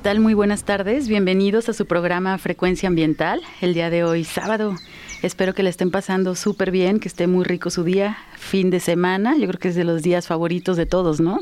[0.00, 0.20] Tal?
[0.20, 1.08] Muy buenas tardes.
[1.08, 3.42] Bienvenidos a su programa Frecuencia Ambiental.
[3.60, 4.74] El día de hoy, sábado.
[5.20, 8.80] Espero que le estén pasando súper bien, que esté muy rico su día, fin de
[8.80, 9.36] semana.
[9.36, 11.40] Yo creo que es de los días favoritos de todos, ¿no?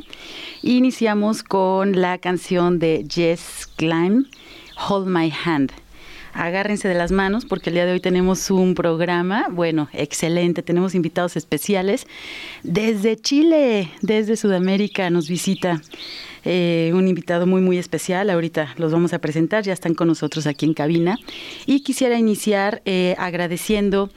[0.63, 4.27] Iniciamos con la canción de Jess Klein,
[4.89, 5.73] Hold My Hand
[6.35, 10.95] agárrense de las manos porque el día de hoy tenemos un programa, bueno, excelente, tenemos
[10.95, 12.07] invitados especiales
[12.63, 15.81] desde Chile, desde Sudamérica nos visita
[16.45, 18.31] eh, un invitado muy, muy especial.
[18.31, 21.19] Ahorita los vamos a presentar, ya están con nosotros aquí en cabina.
[21.67, 24.11] Y quisiera iniciar eh, agradeciendo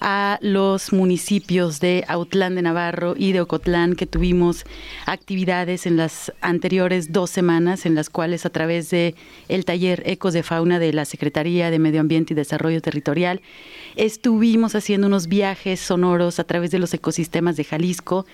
[0.00, 4.64] a los municipios de Autlán de Navarro y de Ocotlán que tuvimos
[5.06, 9.14] actividades en las anteriores dos semanas en las cuales a través de
[9.48, 13.40] el taller Ecos de Fauna de la Secretaría de Medio Ambiente y Desarrollo Territorial
[13.96, 18.26] estuvimos haciendo unos viajes sonoros a través de los ecosistemas de Jalisco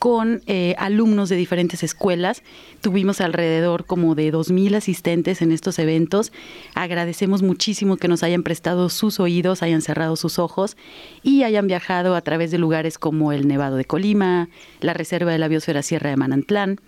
[0.00, 2.42] con eh, alumnos de diferentes escuelas.
[2.80, 6.32] Tuvimos alrededor como de 2.000 asistentes en estos eventos.
[6.74, 10.78] Agradecemos muchísimo que nos hayan prestado sus oídos, hayan cerrado sus ojos
[11.22, 14.48] y hayan viajado a través de lugares como el Nevado de Colima,
[14.80, 16.80] la Reserva de la Biosfera Sierra de Manantlán,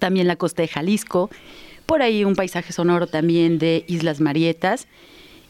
[0.00, 1.30] también la costa de Jalisco,
[1.86, 4.88] por ahí un paisaje sonoro también de Islas Marietas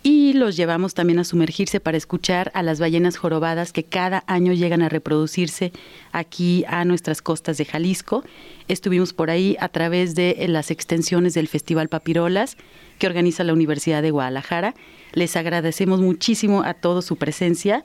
[0.03, 4.53] y los llevamos también a sumergirse para escuchar a las ballenas jorobadas que cada año
[4.55, 5.73] llegan a reproducirse
[6.13, 8.25] aquí a nuestras costas de Jalisco.
[8.69, 12.57] Estuvimos por ahí a través de eh, las extensiones del Festival Papirolas
[12.99, 14.75] que organiza la Universidad de Guadalajara.
[15.13, 17.85] Les agradecemos muchísimo a todos su presencia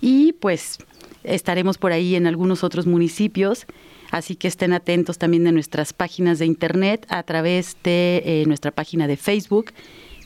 [0.00, 0.78] y pues
[1.24, 3.66] estaremos por ahí en algunos otros municipios.
[4.12, 8.70] Así que estén atentos también de nuestras páginas de internet a través de eh, nuestra
[8.70, 9.72] página de Facebook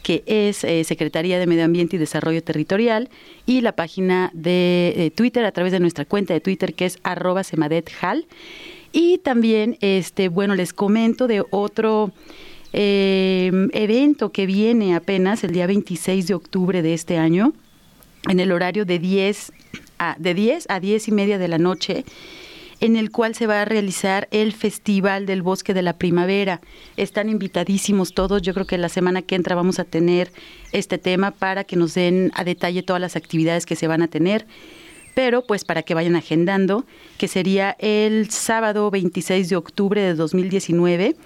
[0.02, 3.08] que es eh, Secretaría de Medio Ambiente y Desarrollo Territorial,
[3.46, 7.44] y la página de Twitter a través de nuestra cuenta de Twitter que es arroba
[7.44, 8.26] semadethal.
[8.92, 12.12] Y también, este, bueno, les comento de otro
[12.72, 17.52] eh, evento que viene apenas el día 26 de octubre de este año,
[18.28, 19.52] en el horario de 10
[19.98, 22.04] a, de 10 a 10 y media de la noche
[22.80, 26.60] en el cual se va a realizar el Festival del Bosque de la Primavera.
[26.96, 28.42] Están invitadísimos todos.
[28.42, 30.32] Yo creo que la semana que entra vamos a tener
[30.72, 34.08] este tema para que nos den a detalle todas las actividades que se van a
[34.08, 34.46] tener
[35.14, 36.84] pero pues para que vayan agendando,
[37.18, 41.16] que sería el sábado 26 de octubre de 2019.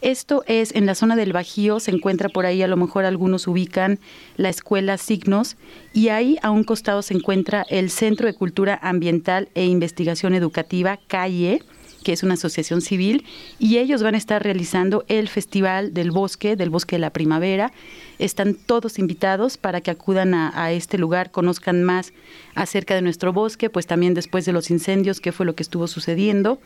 [0.00, 3.46] Esto es en la zona del Bajío, se encuentra por ahí, a lo mejor algunos
[3.46, 3.98] ubican
[4.36, 5.56] la escuela Signos,
[5.92, 10.98] y ahí a un costado se encuentra el Centro de Cultura Ambiental e Investigación Educativa,
[11.06, 11.62] CAIE,
[12.02, 13.24] que es una asociación civil,
[13.58, 17.72] y ellos van a estar realizando el Festival del Bosque, del Bosque de la Primavera.
[18.18, 22.12] Están todos invitados para que acudan a, este lugar, conozcan más
[22.54, 25.86] acerca de nuestro bosque, pues también después de los incendios, qué fue lo que estuvo
[25.86, 26.58] sucediendo,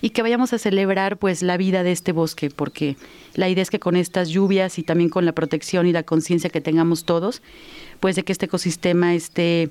[0.00, 2.96] y que vayamos a celebrar pues la vida de este bosque, porque
[3.34, 6.50] la idea es que con estas lluvias y también con la protección y la conciencia
[6.50, 7.42] que tengamos todos,
[8.00, 9.70] pues de que este ecosistema esté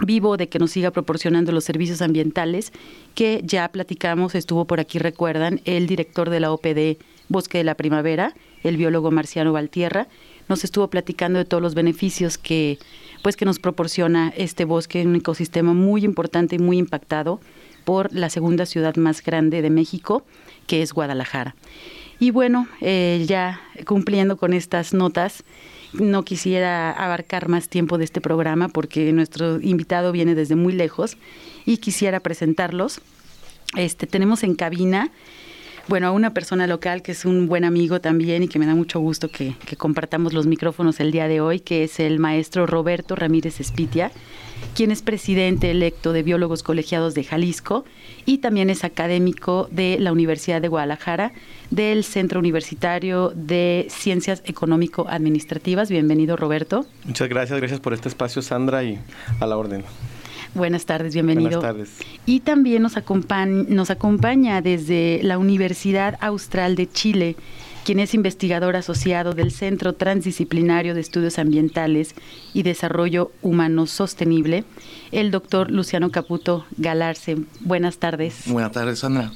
[0.00, 2.72] vivo de que nos siga proporcionando los servicios ambientales
[3.14, 6.98] que ya platicamos, estuvo por aquí, recuerdan, el director de la OPD
[7.28, 10.08] Bosque de la Primavera, el biólogo Marciano Valtierra,
[10.48, 12.78] nos estuvo platicando de todos los beneficios que
[13.22, 17.40] pues que nos proporciona este bosque, un ecosistema muy importante y muy impactado
[17.84, 20.24] por la segunda ciudad más grande de México,
[20.66, 21.56] que es Guadalajara.
[22.20, 25.44] Y bueno, eh, ya cumpliendo con estas notas,
[25.92, 31.16] no quisiera abarcar más tiempo de este programa porque nuestro invitado viene desde muy lejos
[31.64, 33.00] y quisiera presentarlos.
[33.76, 35.10] Este, tenemos en cabina,
[35.88, 38.74] bueno, a una persona local que es un buen amigo también y que me da
[38.74, 43.16] mucho gusto que, compartamos los micrófonos el día de hoy, que es el maestro Roberto
[43.16, 44.10] Ramírez Espitia
[44.74, 47.84] quien es presidente electo de Biólogos Colegiados de Jalisco
[48.26, 51.32] y también es académico de la Universidad de Guadalajara,
[51.70, 55.90] del Centro Universitario de Ciencias Económico-Administrativas.
[55.90, 56.86] Bienvenido, Roberto.
[57.04, 58.98] Muchas gracias, gracias por este espacio, Sandra, y
[59.40, 59.84] a la orden.
[60.54, 61.60] Buenas tardes, bienvenido.
[61.60, 61.90] Buenas tardes.
[62.26, 67.36] Y también nos acompaña, nos acompaña desde la Universidad Austral de Chile
[67.88, 72.14] quien es investigador asociado del Centro Transdisciplinario de Estudios Ambientales
[72.52, 74.64] y Desarrollo Humano Sostenible,
[75.10, 77.38] el doctor Luciano Caputo Galarce.
[77.60, 78.42] Buenas tardes.
[78.44, 79.32] Buenas tardes, Sandra.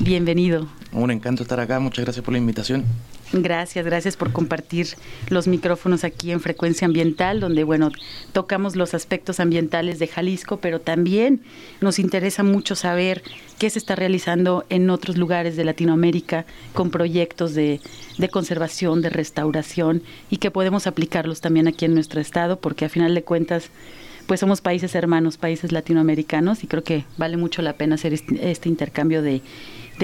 [0.00, 0.66] Bienvenido.
[0.90, 2.84] Un encanto estar acá, muchas gracias por la invitación.
[3.32, 4.88] Gracias, gracias por compartir
[5.30, 7.90] los micrófonos aquí en Frecuencia Ambiental, donde, bueno,
[8.32, 11.40] tocamos los aspectos ambientales de Jalisco, pero también
[11.80, 13.22] nos interesa mucho saber
[13.58, 17.80] qué se está realizando en otros lugares de Latinoamérica con proyectos de,
[18.30, 23.14] conservación, de restauración y que podemos aplicarlos también aquí en nuestro estado, porque a final
[23.14, 23.70] de cuentas,
[24.26, 28.68] pues somos países hermanos, países latinoamericanos y creo que vale mucho la pena hacer este
[28.68, 29.40] intercambio de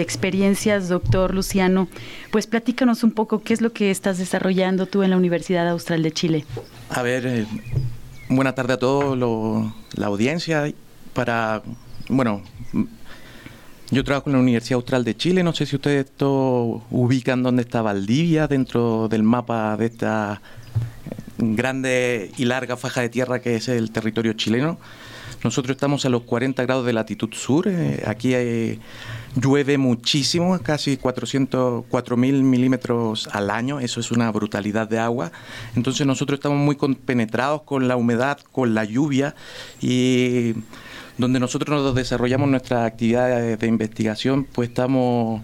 [0.02, 1.88] experiencias, doctor Luciano.
[2.30, 6.02] Pues platícanos un poco qué es lo que estás desarrollando tú en la Universidad Austral
[6.02, 6.44] de Chile.
[6.90, 7.46] A ver, eh,
[8.28, 9.18] buena tarde a todos
[9.94, 10.72] la audiencia.
[11.12, 11.62] Para,
[12.08, 12.42] bueno,
[13.90, 15.42] yo trabajo en la Universidad Austral de Chile.
[15.42, 20.42] No sé si ustedes esto ubican dónde está Valdivia dentro del mapa de esta
[21.38, 24.78] grande y larga faja de tierra que es el territorio chileno.
[25.42, 27.68] Nosotros estamos a los 40 grados de latitud sur.
[27.68, 28.80] Eh, aquí hay
[29.40, 35.32] llueve muchísimo, casi 400, 4.000 milímetros al año, eso es una brutalidad de agua.
[35.76, 39.34] Entonces nosotros estamos muy penetrados con la humedad, con la lluvia
[39.80, 40.54] y
[41.16, 45.42] donde nosotros nos desarrollamos nuestras actividades de investigación, pues estamos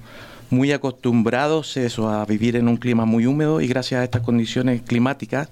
[0.51, 4.83] muy acostumbrados eso, a vivir en un clima muy húmedo y gracias a estas condiciones
[4.83, 5.49] climáticas,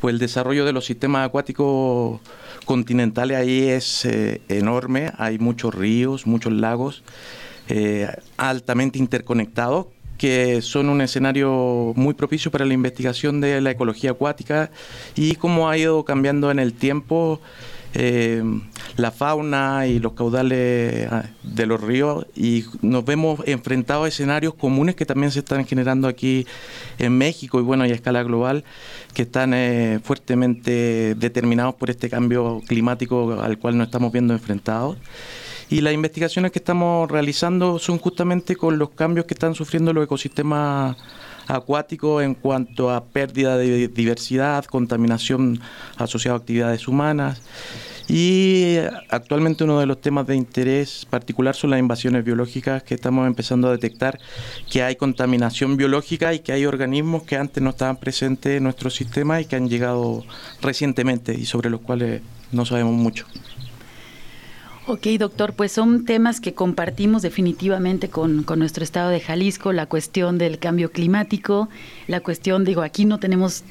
[0.00, 2.20] pues el desarrollo de los sistemas acuáticos
[2.64, 7.04] continentales ahí es eh, enorme, hay muchos ríos, muchos lagos
[7.68, 9.86] eh, altamente interconectados
[10.18, 14.70] que son un escenario muy propicio para la investigación de la ecología acuática
[15.16, 17.40] y cómo ha ido cambiando en el tiempo
[17.94, 18.42] eh,
[18.96, 24.54] la fauna y los caudales ah, de los ríos y nos vemos enfrentados a escenarios
[24.54, 26.46] comunes que también se están generando aquí
[26.98, 28.64] en México y bueno, a escala global,
[29.14, 34.96] que están eh, fuertemente determinados por este cambio climático al cual nos estamos viendo enfrentados.
[35.70, 40.04] Y las investigaciones que estamos realizando son justamente con los cambios que están sufriendo los
[40.04, 40.96] ecosistemas
[41.48, 45.60] acuáticos en cuanto a pérdida de diversidad, contaminación
[45.96, 47.42] asociada a actividades humanas.
[48.08, 48.76] Y
[49.08, 53.68] actualmente uno de los temas de interés particular son las invasiones biológicas que estamos empezando
[53.68, 54.18] a detectar
[54.70, 58.90] que hay contaminación biológica y que hay organismos que antes no estaban presentes en nuestro
[58.90, 60.24] sistema y que han llegado
[60.60, 63.24] recientemente y sobre los cuales no sabemos mucho.
[64.88, 69.86] Ok, doctor, pues son temas que compartimos definitivamente con, con, nuestro estado de Jalisco, la
[69.86, 71.68] cuestión del cambio climático,
[72.08, 73.62] la cuestión, digo, aquí no tenemos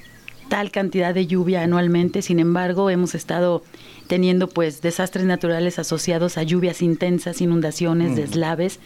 [0.48, 3.62] tal cantidad de lluvia anualmente, sin embargo, hemos estado
[4.08, 8.80] teniendo pues desastres naturales asociados a lluvias intensas, inundaciones, deslaves,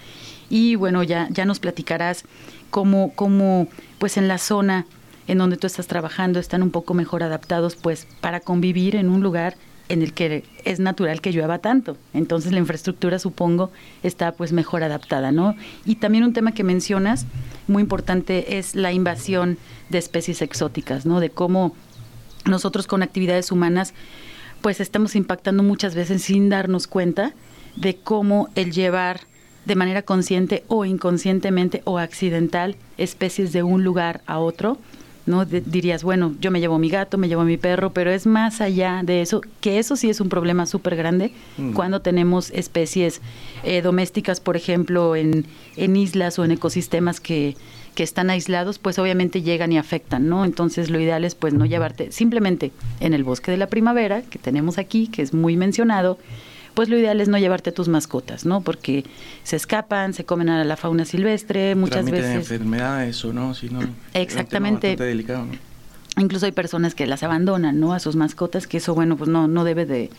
[0.50, 2.24] y bueno, ya, ya nos platicarás
[2.72, 3.68] cómo, cómo
[4.00, 4.88] pues en la zona
[5.28, 9.22] en donde tú estás trabajando están un poco mejor adaptados pues para convivir en un
[9.22, 9.56] lugar
[9.90, 11.98] en el que es natural que llueva tanto.
[12.14, 13.72] Entonces la infraestructura, supongo,
[14.04, 15.56] está pues mejor adaptada, ¿no?
[15.86, 17.26] Y también un tema que mencionas,
[17.68, 19.58] muy importante, es la invasión
[19.90, 21.20] de especies exóticas, ¿no?
[21.20, 21.76] De cómo
[22.46, 23.94] nosotros con actividades humanas
[24.62, 27.34] pues estamos impactando muchas veces sin darnos cuenta
[27.76, 29.22] de cómo el llevar
[29.66, 34.78] de manera consciente o inconscientemente o accidental especies de un lugar a otro,
[35.26, 35.46] ¿no?
[35.46, 39.02] dirías, bueno, yo me llevo mi gato, me llevo mi perro, pero es más allá
[39.04, 41.74] de eso, que eso sí es un problema súper grande mm.
[41.74, 43.22] cuando tenemos especies
[43.64, 47.56] eh, domésticas, por ejemplo, en, en islas o en ecosistemas que,
[47.96, 50.46] que están aislados, pues obviamente llegan y afectan, ¿no?
[50.46, 54.38] Entonces lo ideal es pues no llevarte simplemente en el bosque de la primavera, que
[54.38, 56.20] tenemos aquí, que es muy mencionado,
[56.76, 58.62] pues lo ideal es no llevarte tus mascotas, ¿no?
[58.62, 59.06] Porque
[59.44, 62.36] se escapan, se comen a la fauna silvestre, muchas veces.
[62.36, 63.80] enfermedades o no, si no.
[64.14, 64.96] Exactamente.
[64.96, 65.46] delicado,
[66.18, 67.94] Incluso hay personas que las abandonan, ¿no?
[67.94, 70.10] A sus mascotas, que eso, bueno, pues no, no debe de,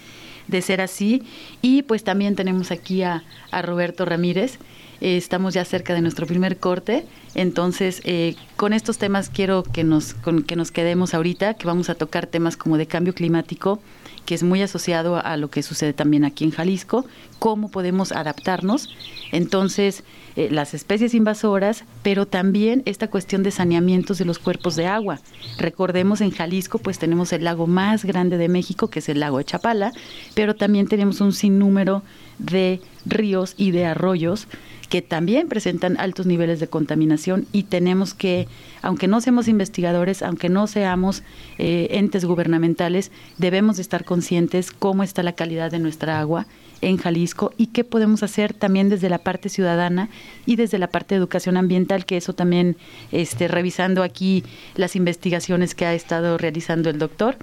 [0.62, 1.22] ser así.
[1.62, 4.58] Y pues también tenemos aquí a, a Roberto Ramírez.
[5.00, 9.84] Eh, estamos ya cerca de nuestro primer corte, entonces eh, con estos temas quiero que
[9.84, 13.80] nos, con, que nos quedemos ahorita, que vamos a tocar temas como de cambio climático,
[14.26, 17.06] que es muy asociado a lo que sucede también aquí en Jalisco,
[17.38, 18.94] cómo podemos adaptarnos.
[19.32, 20.04] Entonces,
[20.36, 25.20] eh, las especies invasoras, pero también esta cuestión de saneamientos de los cuerpos de agua.
[25.56, 29.38] Recordemos en Jalisco, pues tenemos el lago más grande de México, que es el lago
[29.38, 29.92] de Chapala,
[30.34, 32.02] pero también tenemos un sinnúmero
[32.38, 34.46] de ríos y de arroyos
[34.88, 38.48] que también presentan altos niveles de contaminación y tenemos que,
[38.82, 41.22] aunque no seamos investigadores, aunque no seamos
[41.58, 46.46] eh, entes gubernamentales, debemos de estar conscientes cómo está la calidad de nuestra agua
[46.82, 50.08] en Jalisco y qué podemos hacer también desde la parte ciudadana
[50.44, 52.76] y desde la parte de educación ambiental, que eso también,
[53.12, 57.36] este, revisando aquí las investigaciones que ha estado realizando el doctor,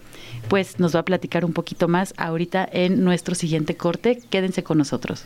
[0.50, 4.20] pues nos va a platicar un poquito más ahorita en nuestro siguiente corte.
[4.30, 5.26] Quédense con nosotros.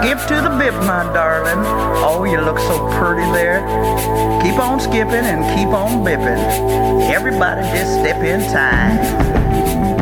[0.00, 1.62] Skip to the bip, my darling.
[2.02, 3.60] Oh, you look so pretty there.
[4.42, 6.40] Keep on skipping and keep on bipping.
[7.10, 9.99] Everybody just step in time.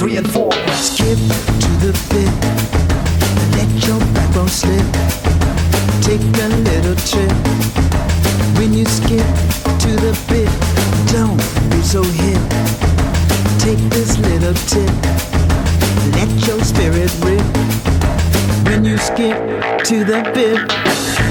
[0.00, 0.50] Three and four.
[0.72, 1.18] Skip
[1.62, 2.32] to the bit,
[3.54, 4.86] let your backbone slip.
[6.00, 7.30] Take a little trip.
[8.56, 9.28] When you skip
[9.84, 10.48] to the bit,
[11.12, 11.36] don't
[11.70, 12.40] be so hip.
[13.60, 14.90] Take this little tip,
[16.16, 17.44] let your spirit rip.
[18.64, 19.36] When you skip
[19.84, 21.29] to the bit.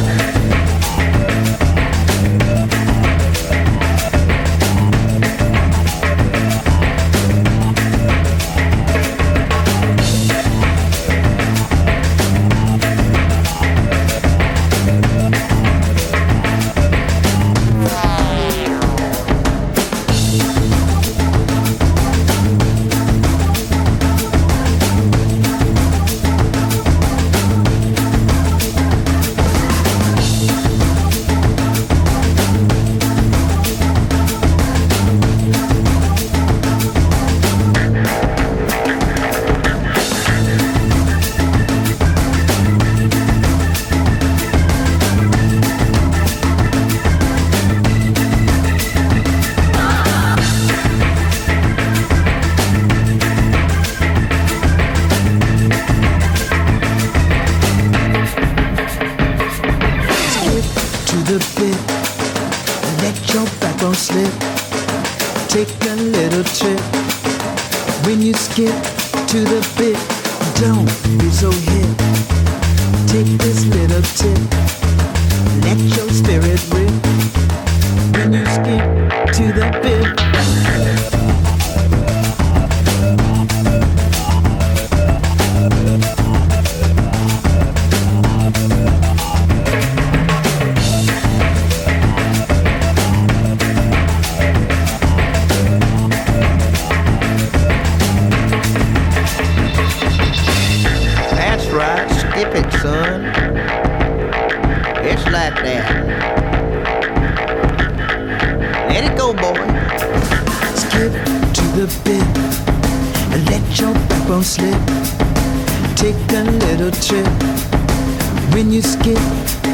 [118.70, 119.18] When you skip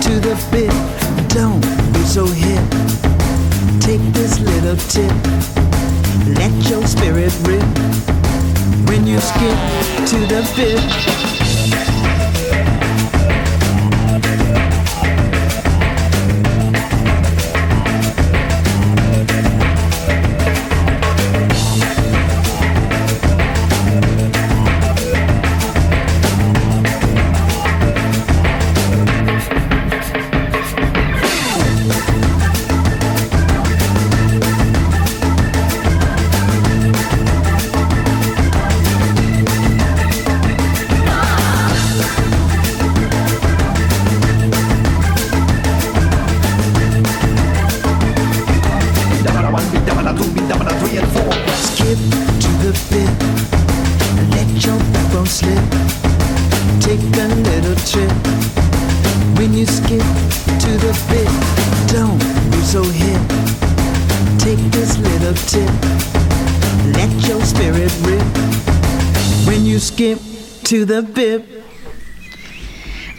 [0.04, 0.72] to the bit,
[1.28, 1.60] don't
[1.92, 2.64] be so hip.
[3.82, 5.12] Take this little tip.
[6.40, 7.62] Let your spirit rip.
[8.88, 9.60] When you skip
[10.08, 11.35] to the bit.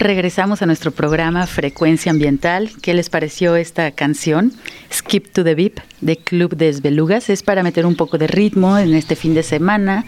[0.07, 2.71] Regresamos a nuestro programa Frecuencia Ambiental.
[2.81, 4.53] ¿Qué les pareció esta canción?
[4.93, 7.29] Skip to the Beep de Club de Esbelugas.
[7.29, 10.05] Es para meter un poco de ritmo en este fin de semana.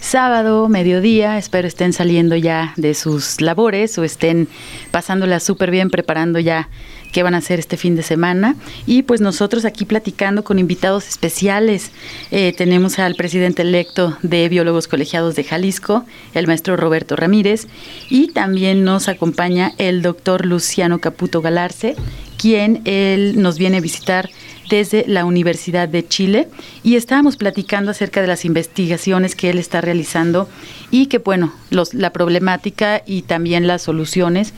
[0.00, 4.48] Sábado, mediodía, espero estén saliendo ya de sus labores o estén
[4.90, 6.70] pasándola súper bien, preparando ya
[7.12, 8.56] qué van a hacer este fin de semana.
[8.86, 11.92] Y pues nosotros aquí platicando con invitados especiales.
[12.30, 17.66] Eh, tenemos al presidente electo de Biólogos Colegiados de Jalisco, el maestro Roberto Ramírez,
[18.08, 21.94] y también nos acompaña el doctor Luciano Caputo Galarce,
[22.38, 24.30] quien él nos viene a visitar
[24.70, 26.48] desde la Universidad de Chile
[26.82, 30.48] y estábamos platicando acerca de las investigaciones que él está realizando
[30.90, 31.52] y que, bueno,
[31.92, 34.54] la problemática y también las soluciones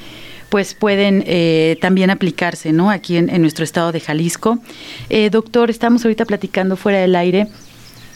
[0.51, 2.91] pues pueden eh, también aplicarse, ¿no?
[2.91, 4.59] Aquí en, en, nuestro estado de Jalisco.
[5.09, 7.49] Eh, doctor, estamos ahorita platicando fuera del aire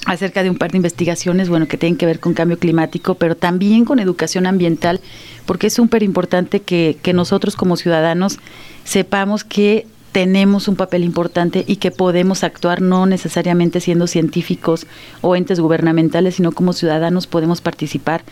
[0.05, 3.39] acerca de un par de investigaciones, bueno, que tienen que ver con cambio climático, pero
[3.39, 5.01] también con educación ambiental,
[5.47, 8.39] porque es súper importante que nosotros como ciudadanos
[8.85, 14.87] sepamos que tenemos un papel importante y que podemos actuar no necesariamente siendo científicos
[15.21, 18.25] o entes gubernamentales, sino como ciudadanos podemos participar.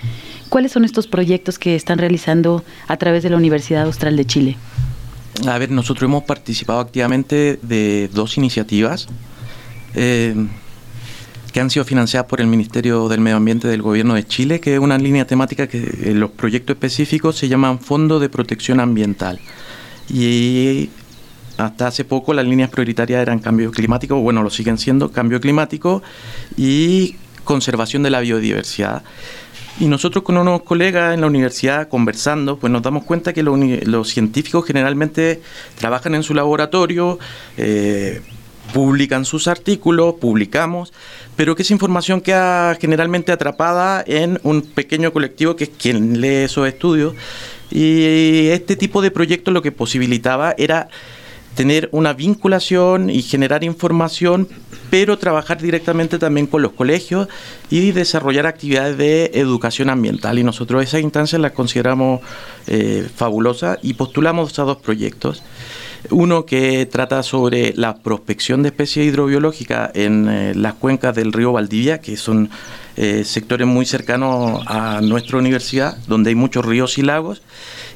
[0.48, 4.56] ¿Cuáles son estos proyectos que están realizando a través de la Universidad Austral de Chile?
[5.46, 9.06] A ver, nosotros hemos participado activamente de dos iniciativas.
[9.94, 10.34] Eh,
[11.52, 14.72] que han sido financiadas por el Ministerio del Medio Ambiente del Gobierno de Chile, que
[14.72, 19.38] es una línea temática que en los proyectos específicos se llaman Fondo de Protección Ambiental.
[20.08, 20.88] Y
[21.56, 26.02] hasta hace poco las líneas prioritarias eran cambio climático, bueno, lo siguen siendo, cambio climático
[26.56, 29.02] y conservación de la biodiversidad.
[29.80, 34.08] Y nosotros con unos colegas en la universidad conversando, pues nos damos cuenta que los,
[34.08, 35.42] científicos generalmente
[35.76, 37.18] trabajan en su laboratorio,
[37.56, 38.22] eh,
[38.72, 40.92] publican sus artículos, publicamos,
[41.36, 46.44] pero que esa información queda generalmente atrapada en un pequeño colectivo que es quien lee
[46.44, 47.14] esos estudios.
[47.70, 50.88] Y este tipo de proyectos lo que posibilitaba era
[51.54, 54.48] tener una vinculación y generar información,
[54.90, 57.28] pero trabajar directamente también con los colegios
[57.70, 60.38] y desarrollar actividades de educación ambiental.
[60.38, 62.20] Y nosotros esas instancias las consideramos
[62.66, 65.42] eh, fabulosas y postulamos a dos proyectos.
[66.10, 71.52] Uno que trata sobre la prospección de especies hidrobiológicas en eh, las cuencas del río
[71.52, 72.50] Valdivia, que son
[72.96, 77.40] eh, sectores muy cercanos a nuestra universidad, donde hay muchos ríos y lagos.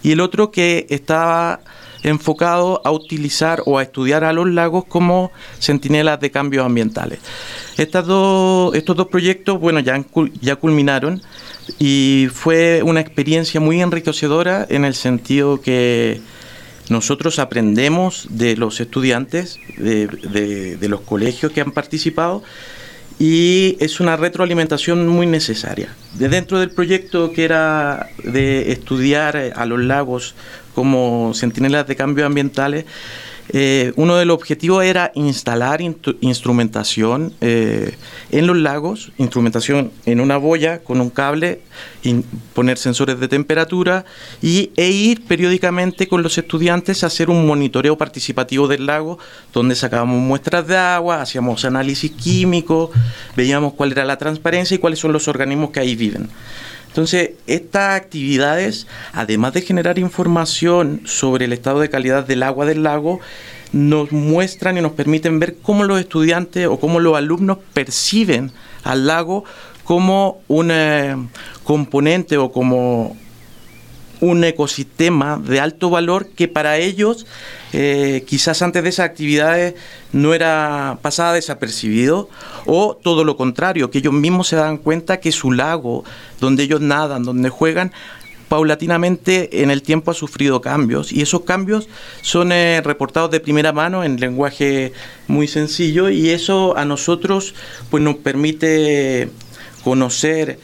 [0.03, 1.61] Y el otro que estaba
[2.02, 7.18] enfocado a utilizar o a estudiar a los lagos como centinelas de cambios ambientales.
[7.76, 10.04] Dos, estos dos proyectos, bueno, ya,
[10.40, 11.22] ya culminaron
[11.78, 16.20] y fue una experiencia muy enriquecedora en el sentido que
[16.88, 22.42] nosotros aprendemos de los estudiantes, de, los colegios que han participado,
[23.18, 25.88] y es una retroalimentación muy necesaria.
[26.14, 30.34] De dentro del proyecto que era de estudiar a los lagos
[30.74, 32.85] como centinelas de cambios ambientales,
[33.50, 37.96] eh, uno de los objetivos era instalar instrumentación eh,
[38.31, 41.62] en los lagos, instrumentación en una boya con un cable,
[42.52, 44.04] poner sensores de temperatura
[44.42, 49.18] y, e ir periódicamente con los estudiantes a hacer un monitoreo participativo del lago,
[49.54, 52.90] donde sacábamos muestras de agua, hacíamos análisis químico,
[53.35, 56.28] veíamos cuál era la transparencia y cuáles son los organismos que ahí viven.
[56.98, 62.82] Entonces, estas actividades, además de generar información sobre el estado de calidad del agua del
[62.82, 63.20] lago,
[63.70, 68.50] nos muestran y nos permiten ver cómo los estudiantes o cómo los alumnos perciben
[68.82, 69.44] al lago
[69.84, 71.14] como un eh,
[71.62, 73.16] componente o como
[74.20, 77.26] un ecosistema de alto valor que para ellos
[77.72, 79.74] eh, quizás antes de esas actividades
[80.12, 82.28] no era pasada desapercibido
[82.66, 86.04] o todo lo contrario, que ellos mismos se dan cuenta que su lago,
[86.40, 87.92] donde ellos nadan, donde juegan,
[88.48, 91.88] paulatinamente en el tiempo ha sufrido cambios y esos cambios
[92.22, 94.92] son eh, reportados de primera mano en lenguaje
[95.26, 97.54] muy sencillo y eso a nosotros
[97.90, 99.28] pues nos permite
[99.85, 100.59] conocer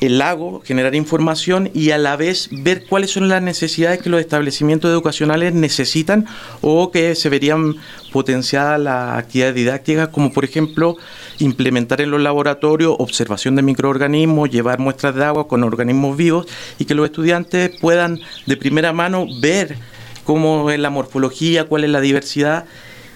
[0.00, 4.20] el lago, generar información y a la vez ver cuáles son las necesidades que los
[4.20, 6.26] establecimientos educacionales necesitan
[6.60, 7.76] o que se verían
[8.12, 10.96] potenciadas las actividades didácticas, como por ejemplo
[11.38, 16.46] implementar en los laboratorios observación de microorganismos, llevar muestras de agua con organismos vivos
[16.78, 19.76] y que los estudiantes puedan de primera mano ver
[20.24, 22.66] cómo es la morfología, cuál es la diversidad.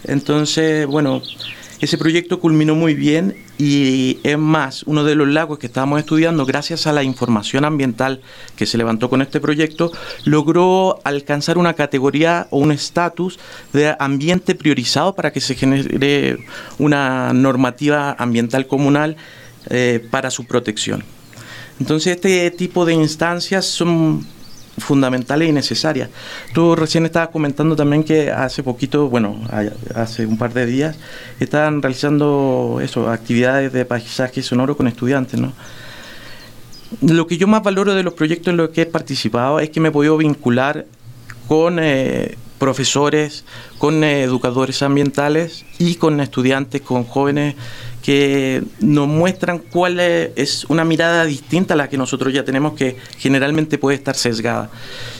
[0.05, 1.23] Entonces, bueno,
[1.81, 6.45] ese proyecto culminó muy bien y es más, uno de los lagos que estábamos estudiando,
[6.45, 8.21] gracias a la información ambiental
[8.57, 9.93] que se levantó con este proyecto,
[10.25, 13.39] logró alcanzar una categoría o un estatus
[13.73, 16.45] de ambiente priorizado para que se genere
[16.81, 19.17] una normativa ambiental comunal
[19.71, 21.05] eh, para su protección.
[21.79, 24.27] Entonces este tipo de instancias son
[24.79, 26.09] fundamentales y necesarias.
[26.53, 29.41] Tú recién estabas comentando también que hace poquito, bueno,
[29.95, 30.97] hace un par de días,
[31.41, 35.53] estaban realizando eso, actividades de paisaje sonoro con estudiantes, ¿no?
[37.01, 39.81] Lo que yo más valoro de los proyectos en los que he participado es que
[39.81, 40.85] me he podido vincular
[41.49, 43.45] con eh, profesores,
[43.77, 47.57] con eh, educadores ambientales y con estudiantes, con jóvenes
[48.05, 52.99] que nos muestran cuál es una mirada distinta a la que nosotros ya tenemos, que
[53.19, 54.71] generalmente puede estar sesgada.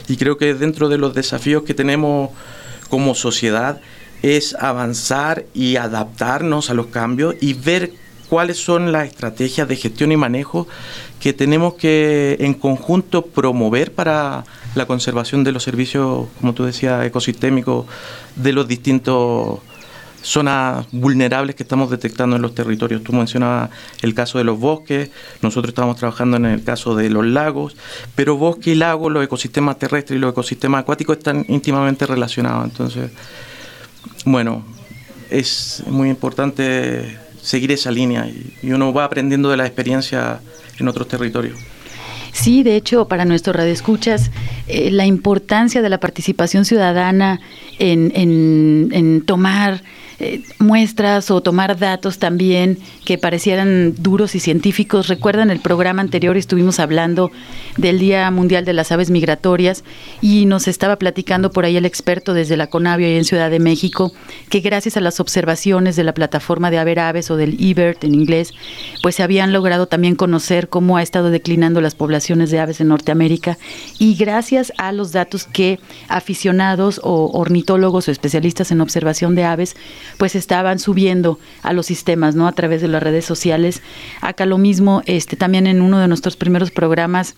[0.07, 2.29] Y creo que dentro de los desafíos que tenemos
[2.87, 3.81] como sociedad
[4.21, 7.91] es avanzar y adaptarnos a los cambios y ver
[8.33, 10.67] cuáles son las estrategias de gestión y manejo
[11.19, 14.43] que tenemos que en conjunto promover para
[14.73, 17.85] la conservación de los servicios, como tú decías, ecosistémicos
[18.35, 19.59] de los distintos
[20.23, 23.03] zonas vulnerables que estamos detectando en los territorios.
[23.03, 23.69] Tú mencionabas
[24.01, 25.11] el caso de los bosques,
[25.43, 27.75] nosotros estamos trabajando en el caso de los lagos,
[28.15, 32.65] pero bosque y lago, los ecosistemas terrestres y los ecosistemas acuáticos están íntimamente relacionados.
[32.65, 33.11] Entonces,
[34.25, 34.65] bueno,
[35.29, 40.39] es muy importante seguir esa línea y, uno va aprendiendo de la experiencia
[40.79, 41.59] en otros territorios.
[42.31, 44.31] Sí, de hecho, para nuestro radioescuchas,
[44.67, 47.41] eh, la importancia de la participación ciudadana
[47.77, 49.83] en, en tomar
[50.19, 55.07] eh, muestras o tomar datos también que parecieran duros y científicos.
[55.07, 57.31] Recuerdan el programa anterior estuvimos hablando
[57.77, 59.83] del Día Mundial de las Aves Migratorias
[60.21, 63.59] y nos estaba platicando por ahí el experto desde la Conavio y en Ciudad de
[63.59, 64.13] México
[64.49, 68.15] que gracias a las observaciones de la plataforma de Aver Aves o del eBird en
[68.15, 68.53] inglés,
[69.01, 72.89] pues se habían logrado también conocer cómo ha estado declinando las poblaciones de aves en
[72.89, 73.57] Norteamérica
[73.99, 79.75] y gracias a los datos que aficionados o ornitólogos o especialistas en observación de aves
[80.17, 82.47] pues estaban subiendo a los sistemas, ¿no?
[82.47, 83.81] A través de las redes sociales.
[84.21, 87.35] Acá lo mismo, este también en uno de nuestros primeros programas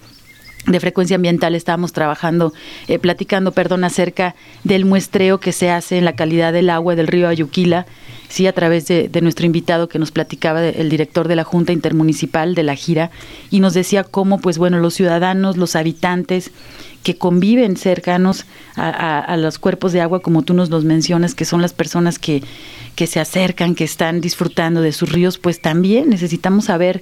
[0.67, 2.53] de frecuencia ambiental estábamos trabajando,
[2.87, 7.07] eh, platicando, perdón, acerca del muestreo que se hace en la calidad del agua del
[7.07, 7.85] río Ayuquila,
[8.29, 12.55] sí, a través de, nuestro invitado que nos platicaba, el director de la Junta Intermunicipal
[12.55, 13.11] de la gira,
[13.51, 16.51] y nos decía cómo, pues bueno, los ciudadanos, los habitantes
[17.03, 21.45] que conviven cercanos a, a, los cuerpos de agua, como tú nos los mencionas, que
[21.45, 22.41] son las personas que,
[22.95, 27.01] que se acercan, que están disfrutando de sus ríos, pues también necesitamos saber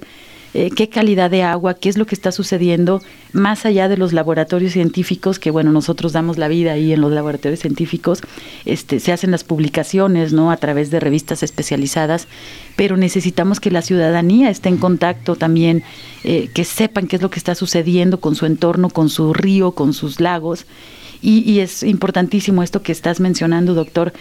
[0.54, 4.12] eh, qué calidad de agua, qué es lo que está sucediendo más allá de los
[4.12, 8.20] laboratorios científicos, que bueno, nosotros damos la vida ahí en los laboratorios científicos,
[8.64, 10.52] este, se hacen las publicaciones, ¿no?
[10.52, 12.28] A través de revistas especializadas,
[12.76, 15.82] pero necesitamos que la ciudadanía esté en contacto también,
[16.22, 19.72] eh, que sepan qué es lo que está sucediendo con su entorno, con su río,
[19.72, 20.66] con sus lagos.
[21.24, 24.12] Y, y, es importantísimo esto que estás mencionando, doctor.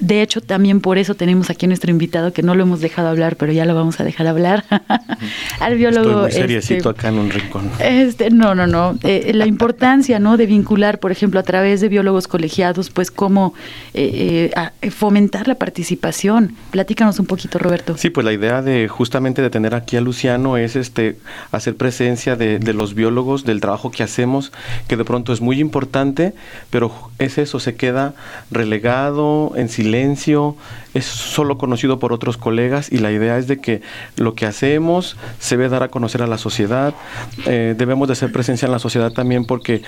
[0.00, 3.08] De hecho, también por eso tenemos aquí a nuestro invitado, que no lo hemos dejado
[3.08, 4.64] hablar, pero ya lo vamos a dejar hablar,
[5.60, 6.26] al biólogo.
[6.26, 7.70] Estoy muy seriecito este, acá en un rincón.
[7.80, 8.98] Este, no, no, no.
[9.02, 10.38] Eh, la importancia, ¿no?
[10.38, 13.52] De vincular, por ejemplo, a través de biólogos colegiados, pues cómo
[13.92, 16.54] eh, eh, fomentar la participación.
[16.70, 17.98] Platícanos un poquito, Roberto.
[17.98, 21.18] Sí, pues la idea de justamente de tener aquí a Luciano es este
[21.52, 24.50] hacer presencia de, de los biólogos, del trabajo que hacemos,
[24.88, 26.32] que de pronto es muy importante,
[26.70, 28.14] pero es eso, se queda
[28.50, 30.56] relegado en silencio,
[30.94, 33.82] es solo conocido por otros colegas y la idea es de que
[34.16, 36.94] lo que hacemos se ve dar a conocer a la sociedad.
[37.46, 39.82] Eh, debemos de ser presencia en la sociedad también porque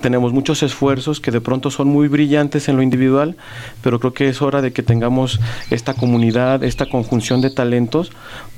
[0.00, 3.36] tenemos muchos esfuerzos que de pronto son muy brillantes en lo individual,
[3.82, 5.40] pero creo que es hora de que tengamos
[5.70, 8.10] esta comunidad, esta conjunción de talentos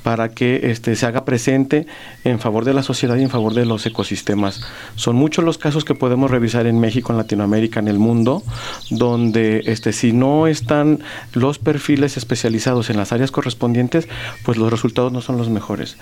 [0.03, 1.85] para que este, se haga presente
[2.23, 4.61] en favor de la sociedad y en favor de los ecosistemas.
[4.95, 8.43] Son muchos los casos que podemos revisar en México, en Latinoamérica, en el mundo,
[8.89, 10.99] donde este, si no están
[11.33, 14.07] los perfiles especializados en las áreas correspondientes,
[14.43, 15.97] pues los resultados no son los mejores.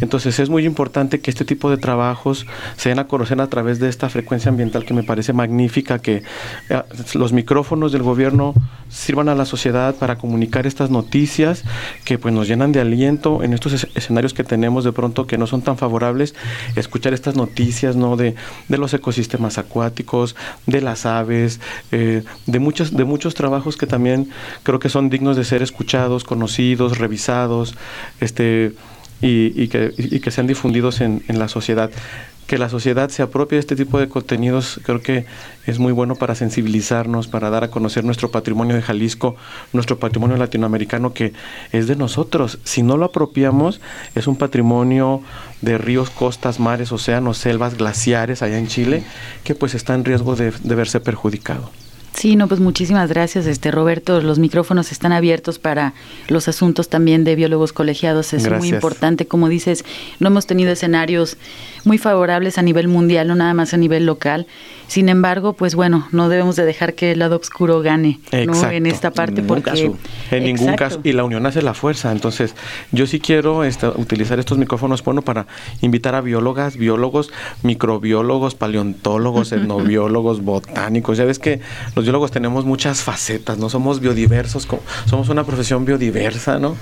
[0.00, 3.78] Entonces es muy importante que este tipo de trabajos se den a conocer a través
[3.78, 6.22] de esta frecuencia ambiental que me parece magnífica, que
[6.68, 6.82] eh,
[7.14, 8.54] los micrófonos del gobierno
[8.88, 11.64] sirvan a la sociedad para comunicar estas noticias
[12.04, 15.46] que pues nos llenan de aliento en estos escenarios que tenemos de pronto que no
[15.46, 16.34] son tan favorables,
[16.76, 18.16] escuchar estas noticias ¿no?
[18.16, 18.34] de,
[18.68, 20.36] de los ecosistemas acuáticos,
[20.72, 21.60] de las aves,
[21.92, 24.30] eh, de, muchos, de muchos trabajos que también
[24.64, 27.76] creo que son dignos de ser escuchados, conocidos, revisados,
[28.20, 28.72] este,
[29.20, 31.90] y, y, que, y que, sean difundidos en, en la sociedad
[32.46, 35.24] que la sociedad se apropie de este tipo de contenidos creo que
[35.66, 39.36] es muy bueno para sensibilizarnos, para dar a conocer nuestro patrimonio de Jalisco,
[39.72, 41.32] nuestro patrimonio latinoamericano que
[41.70, 42.58] es de nosotros.
[42.64, 43.80] Si no lo apropiamos,
[44.14, 45.22] es un patrimonio
[45.60, 49.04] de ríos, costas, mares, océanos, selvas, glaciares allá en Chile,
[49.44, 51.70] que pues está en riesgo de, de verse perjudicado.
[52.14, 54.20] Sí, no, pues muchísimas gracias, este Roberto.
[54.20, 55.94] Los micrófonos están abiertos para
[56.28, 58.32] los asuntos también de biólogos colegiados.
[58.32, 58.58] Es gracias.
[58.58, 59.84] muy importante, como dices,
[60.20, 61.36] no hemos tenido escenarios
[61.84, 64.46] muy favorables a nivel mundial, no nada más a nivel local.
[64.88, 68.70] Sin embargo, pues bueno, no debemos de dejar que el lado oscuro gane ¿no?
[68.70, 69.98] en esta parte en porque caso.
[70.30, 72.12] en ningún caso y la unión hace la fuerza.
[72.12, 72.54] Entonces,
[72.90, 75.46] yo sí quiero esta, utilizar estos micrófonos bueno para
[75.80, 81.16] invitar a biólogas, biólogos, microbiólogos, paleontólogos, etnobiólogos, botánicos.
[81.16, 81.60] Ya ves que
[81.96, 84.66] los biólogos tenemos muchas facetas, no somos biodiversos,
[85.06, 86.76] somos una profesión biodiversa, ¿no?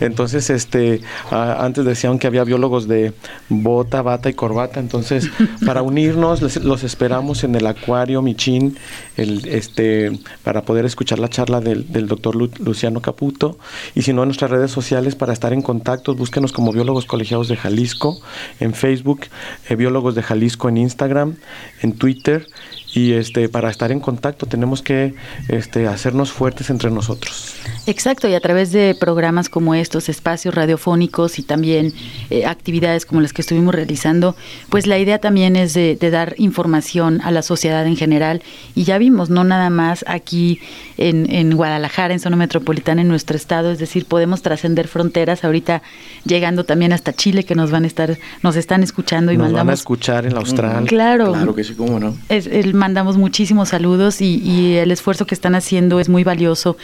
[0.00, 3.12] Entonces, este antes decían que había biólogos de
[3.48, 5.30] bota, bata y corbata, entonces
[5.66, 8.76] para unirnos les, los esperamos en el acuario Michin,
[9.16, 13.58] el, este, para poder escuchar la charla del, del doctor Lu, Luciano Caputo,
[13.94, 17.48] y si no en nuestras redes sociales para estar en contacto, búsquenos como Biólogos Colegiados
[17.48, 18.20] de Jalisco,
[18.60, 19.26] en Facebook,
[19.68, 21.36] eh, Biólogos de Jalisco en Instagram,
[21.82, 22.46] en Twitter,
[22.94, 25.14] y este para estar en contacto tenemos que
[25.48, 27.54] este, hacernos fuertes entre nosotros.
[27.86, 31.92] Exacto, y a través de programas como estos, espacios radiofónicos y también
[32.30, 34.36] eh, actividades como las que estuvimos realizando,
[34.70, 38.42] pues la idea también es de, de, dar información a la sociedad en general.
[38.74, 40.60] Y ya vimos, no nada más aquí
[40.96, 45.82] en, en Guadalajara, en zona metropolitana, en nuestro estado, es decir, podemos trascender fronteras, ahorita
[46.24, 49.66] llegando también hasta Chile, que nos van a estar, nos están escuchando y nos mandamos.
[49.66, 50.86] van a escuchar en la Austral.
[50.86, 51.32] Claro.
[51.32, 52.16] Claro que sí, cómo no.
[52.28, 56.76] Es el mandamos muchísimos saludos y, y, el esfuerzo que están haciendo es muy valioso.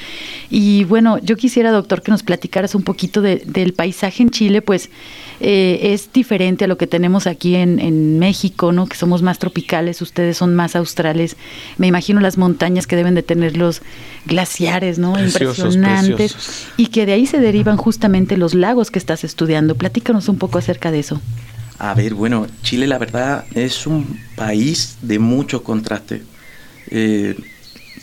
[0.49, 4.63] Y bueno, yo quisiera, doctor, que nos platicaras un poquito de, del paisaje en Chile,
[4.63, 4.89] pues
[5.41, 8.87] eh, es diferente a lo que tenemos aquí en, en, México, ¿no?
[8.87, 11.37] Que somos más tropicales, ustedes son más australes.
[11.77, 13.83] Me imagino las montañas que deben de tener los
[14.25, 15.13] glaciares, ¿no?
[15.13, 16.33] Preciosos, Impresionantes.
[16.33, 16.67] preciosos.
[16.79, 19.75] Y que de ahí se derivan justamente los lagos que estás estudiando.
[19.75, 21.21] Platícanos un poco acerca de eso.
[21.83, 26.21] A ver, bueno, Chile la verdad es un país de muchos contrastes.
[26.91, 27.35] Eh,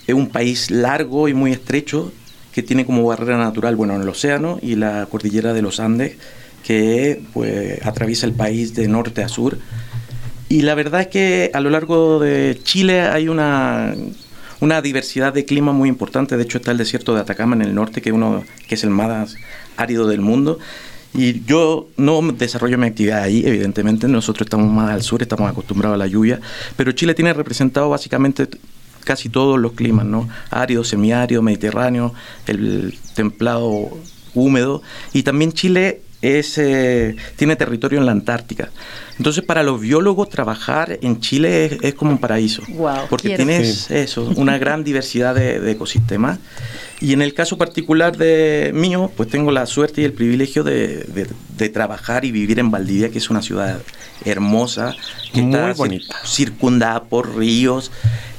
[0.07, 2.11] es un país largo y muy estrecho
[2.51, 6.15] que tiene como barrera natural, bueno, el océano y la cordillera de los Andes,
[6.63, 9.59] que pues atraviesa el país de norte a sur.
[10.49, 13.93] Y la verdad es que a lo largo de Chile hay una,
[14.59, 16.35] una diversidad de clima muy importante.
[16.35, 18.89] De hecho está el desierto de Atacama en el norte, que, uno, que es el
[18.89, 19.35] más
[19.75, 20.57] árido del mundo.
[21.13, 25.95] Y yo no desarrollo mi actividad ahí, evidentemente, nosotros estamos más al sur, estamos acostumbrados
[25.95, 26.39] a la lluvia,
[26.75, 28.47] pero Chile tiene representado básicamente
[29.03, 30.27] casi todos los climas, ¿no?
[30.51, 32.13] Árido, semiárido, mediterráneo,
[32.45, 33.89] el templado
[34.35, 38.69] húmedo, y también Chile es, eh, tiene territorio en la Antártica.
[39.17, 42.61] Entonces, para los biólogos, trabajar en Chile es, es como un paraíso.
[42.69, 43.45] Wow, porque quiero.
[43.45, 43.95] tienes Sí.
[43.95, 46.39] eso, una gran diversidad de, de ecosistemas.
[46.99, 51.03] Y en el caso particular de mío, pues tengo la suerte y el privilegio de,
[51.03, 51.27] de-
[51.57, 53.79] de trabajar y vivir en Valdivia, que es una ciudad
[54.25, 54.95] hermosa,
[55.33, 56.15] que Muy está bonita.
[56.25, 57.91] circundada por ríos,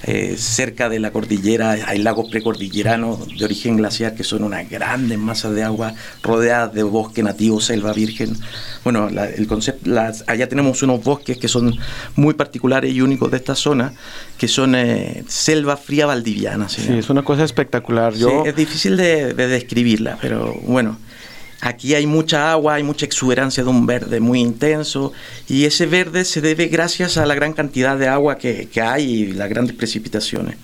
[0.04, 5.18] eh, cerca de la cordillera hay lagos precordilleranos de origen glaciar que son unas grandes
[5.18, 8.36] masas de agua rodeadas de bosque nativo, selva virgen.
[8.84, 11.76] Bueno, la- el concepto, las- allá tenemos unos bosques que son
[12.16, 13.92] muy particulares y únicos de esta zona,
[14.36, 16.68] que son eh, selva fría valdiviana.
[16.68, 18.14] Sí, es una cosa espectacular.
[18.14, 20.98] Sí, Yo, es difícil de, de describirla, pero bueno,
[21.60, 25.12] aquí hay mucha agua, hay mucha exuberancia de un verde muy intenso
[25.48, 29.04] y ese verde se debe gracias a la gran cantidad de agua que, que hay
[29.04, 30.56] y las grandes precipitaciones.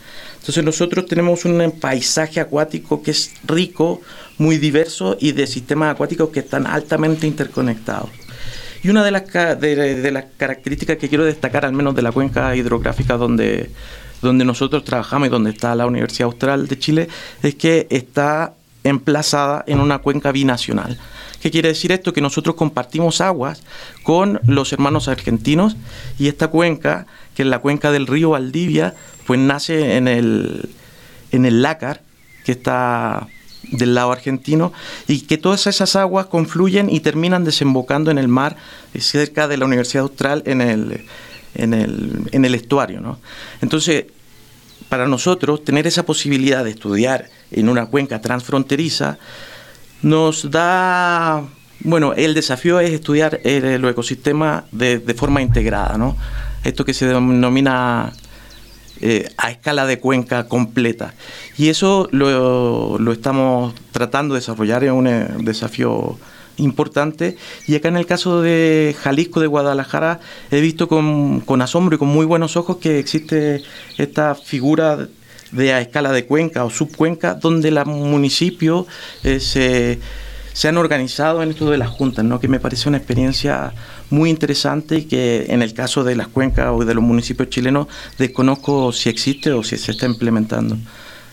[0.45, 4.03] Entonces nosotros tenemos un paisaje acuático que es rico,
[4.37, 8.11] muy diverso y de sistemas acuáticos que están altamente interconectados.
[8.85, 12.13] Y una de las, de, de las características que quiero destacar, al menos de la
[12.13, 13.71] cuenca hidrográfica donde,
[14.21, 17.09] donde nosotros trabajamos y donde está la Universidad Austral de Chile,
[17.43, 18.53] es que está
[18.85, 20.99] emplazada en una cuenca binacional.
[21.41, 22.13] ¿Qué quiere decir esto?
[22.13, 23.63] Que nosotros compartimos aguas
[24.03, 25.77] con los hermanos argentinos
[26.19, 28.95] y esta cuenca, que es la cuenca del río Valdivia,
[29.27, 30.69] pues nace en el,
[31.33, 32.03] en el Lácar,
[32.45, 33.29] que está
[33.71, 34.73] del lado argentino,
[35.09, 38.57] y que todas esas aguas confluyen y terminan desembocando en el mar
[38.93, 41.05] eh, cerca de la Universidad Austral en el,
[41.55, 43.01] en el, en el estuario.
[43.01, 43.19] ¿no?
[43.61, 44.07] Entonces,
[44.89, 49.19] para nosotros, tener esa posibilidad de estudiar en una cuenca transfronteriza
[50.03, 51.43] nos da,
[51.81, 56.17] bueno, el desafío es estudiar los ecosistemas de, de forma integrada, ¿no?
[56.63, 58.13] Esto que se denomina
[59.01, 61.15] eh, a escala de cuenca completa.
[61.57, 66.19] Y eso lo, lo estamos tratando de desarrollar en un eh, desafío
[66.57, 67.37] importante.
[67.67, 71.99] Y acá en el caso de Jalisco, de Guadalajara, he visto con, con asombro y
[71.99, 73.63] con muy buenos ojos que existe
[73.99, 75.09] esta figura
[75.53, 78.87] de a escala de cuenca o subcuenca, donde los municipios
[79.23, 80.01] eh, se,
[80.55, 82.39] se han organizado en esto de las juntas, ¿no?
[82.39, 83.75] que me parece una experiencia
[84.09, 87.89] muy interesante y que en el caso de las cuencas o de los municipios chilenos
[88.19, 90.79] desconozco si existe o si se está implementando.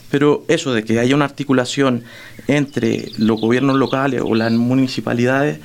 [0.09, 2.03] Pero eso de que haya una articulación
[2.47, 5.59] entre los gobiernos locales o las municipalidades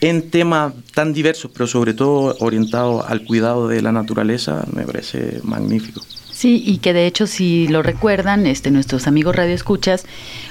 [0.00, 5.40] en temas tan diversos, pero sobre todo orientados al cuidado de la naturaleza, me parece
[5.44, 6.02] magnífico.
[6.38, 10.06] Sí, y que de hecho, si lo recuerdan, este, nuestros amigos Radio Escuchas,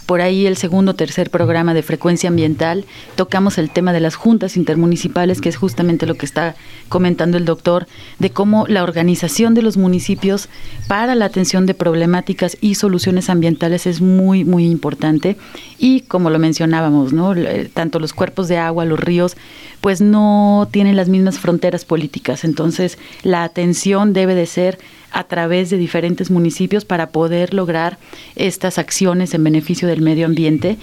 [0.08, 4.15] por ahí el segundo o tercer programa de frecuencia ambiental, tocamos el tema de las
[4.15, 6.56] juntas intermunicipales, que es justamente lo que está
[6.89, 7.86] comentando el doctor,
[8.17, 10.48] de cómo la organización de los municipios
[10.88, 15.36] para la atención de problemáticas y soluciones ambientales es muy, muy importante.
[15.78, 17.34] Y como lo mencionábamos, ¿no?
[17.36, 19.36] Le- Tanto los cuerpos de agua, los ríos,
[19.81, 22.43] pues no tienen las mismas fronteras políticas.
[22.43, 24.79] Entonces, la atención debe de ser
[25.11, 27.97] a través de diferentes municipios para poder lograr
[28.35, 30.77] estas acciones en beneficio del medio ambiente.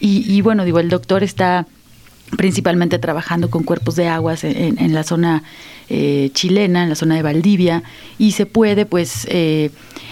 [0.00, 1.66] Y, y bueno, digo, el doctor está
[2.36, 5.44] principalmente trabajando con cuerpos de aguas en, en la zona
[5.88, 7.82] eh, chilena, en la zona de Valdivia,
[8.18, 9.70] y se puede pues eh,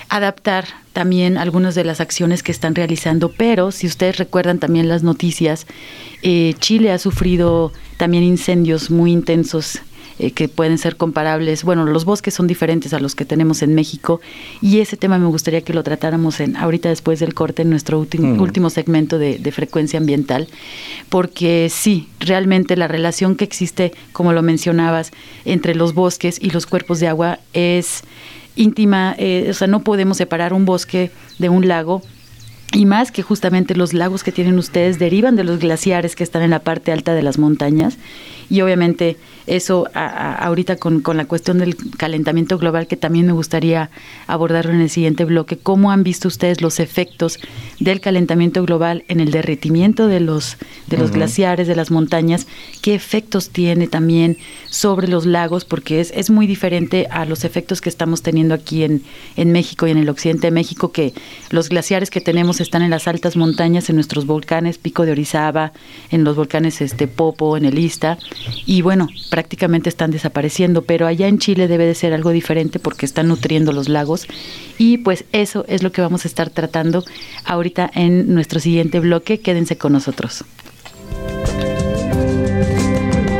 [0.08, 5.02] adaptar también algunas de las acciones que están realizando, pero si ustedes recuerdan también las
[5.02, 5.66] noticias,
[6.22, 9.80] eh, Chile ha sufrido también incendios muy intensos
[10.18, 11.64] eh, que pueden ser comparables.
[11.64, 14.20] Bueno, los bosques son diferentes a los que tenemos en México
[14.60, 17.98] y ese tema me gustaría que lo tratáramos en ahorita después del corte en nuestro
[17.98, 20.46] último, último segmento de, de frecuencia ambiental,
[21.08, 25.10] porque sí, realmente la relación que existe, como lo mencionabas,
[25.44, 28.04] entre los bosques y los cuerpos de agua es
[28.56, 32.02] íntima, eh, o sea, no podemos separar un bosque de un lago
[32.74, 36.42] y más que justamente los lagos que tienen ustedes derivan de los glaciares que están
[36.42, 37.96] en la parte alta de las montañas.
[38.50, 39.16] Y obviamente
[39.46, 43.90] eso ahorita con, con, la cuestión del calentamiento global que también me gustaría
[44.26, 47.38] abordarlo en el siguiente bloque, ¿cómo han visto ustedes los efectos
[47.80, 52.46] del calentamiento global en el derretimiento de los, de los glaciares, de las montañas?
[52.80, 54.38] ¿Qué efectos tiene también
[54.68, 55.64] sobre los lagos?
[55.64, 59.02] Porque es, es muy diferente a los efectos que estamos teniendo aquí en,
[59.36, 61.12] en México y en el occidente de México, que
[61.50, 65.72] los glaciares que tenemos están en las altas montañas, en nuestros volcanes, Pico de Orizaba,
[66.10, 68.18] en los volcanes este Popo, en el Ista,
[68.66, 73.04] y bueno, prácticamente están desapareciendo, pero allá en Chile debe de ser algo diferente porque
[73.04, 74.28] están nutriendo los lagos
[74.78, 77.02] y pues eso es lo que vamos a estar tratando
[77.44, 79.40] ahorita en nuestro siguiente bloque.
[79.40, 80.44] Quédense con nosotros.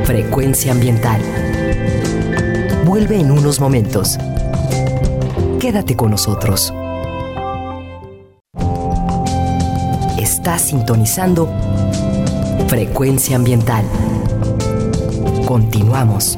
[0.02, 1.20] Frecuencia ambiental.
[2.84, 4.18] Vuelve en unos momentos.
[5.60, 6.74] Quédate con nosotros.
[10.18, 11.48] Estás sintonizando
[12.66, 13.84] Frecuencia ambiental.
[15.54, 16.36] Continuamos.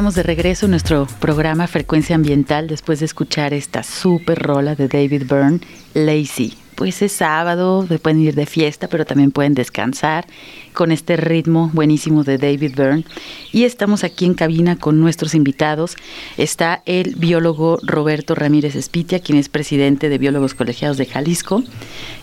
[0.00, 4.88] Estamos de regreso en nuestro programa Frecuencia Ambiental después de escuchar esta super rola de
[4.88, 5.60] David Byrne,
[5.92, 6.56] Lazy.
[6.74, 10.24] Pues es sábado, pueden ir de fiesta, pero también pueden descansar
[10.72, 13.04] con este ritmo buenísimo de David Byrne.
[13.52, 15.96] Y estamos aquí en cabina con nuestros invitados.
[16.36, 21.62] Está el biólogo Roberto Ramírez Espitia, quien es presidente de Biólogos Colegiados de Jalisco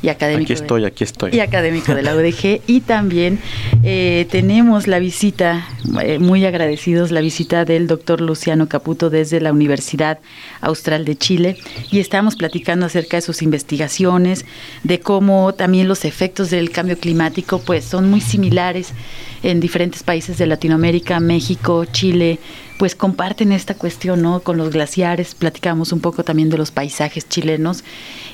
[0.01, 0.43] y académico.
[0.43, 1.31] Aquí estoy, aquí estoy.
[1.33, 2.61] Y académico de la UDG.
[2.67, 3.39] y también
[3.83, 5.67] eh, tenemos la visita,
[6.01, 10.19] eh, muy agradecidos, la visita del doctor Luciano Caputo desde la Universidad
[10.61, 11.57] Austral de Chile.
[11.91, 14.45] Y estamos platicando acerca de sus investigaciones,
[14.83, 18.93] de cómo también los efectos del cambio climático pues son muy similares
[19.41, 22.39] en diferentes países de Latinoamérica, México, Chile,
[22.77, 24.41] pues comparten esta cuestión, ¿no?
[24.41, 27.83] Con los glaciares, platicamos un poco también de los paisajes chilenos.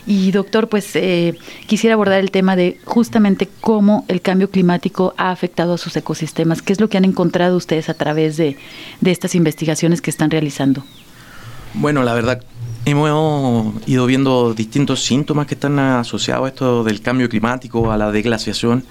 [0.06, 1.38] Y doctor, pues eh,
[1.68, 6.62] quisiera abordar el tema de justamente cómo el cambio climático ha afectado a sus ecosistemas.
[6.62, 8.58] ¿Qué es lo que han encontrado ustedes a través de,
[9.00, 10.84] de estas investigaciones que están realizando?
[11.74, 12.44] Bueno, la verdad,
[12.86, 18.12] hemos ido viendo distintos síntomas que están asociados a esto del cambio climático, a la
[18.12, 18.84] deglaciación.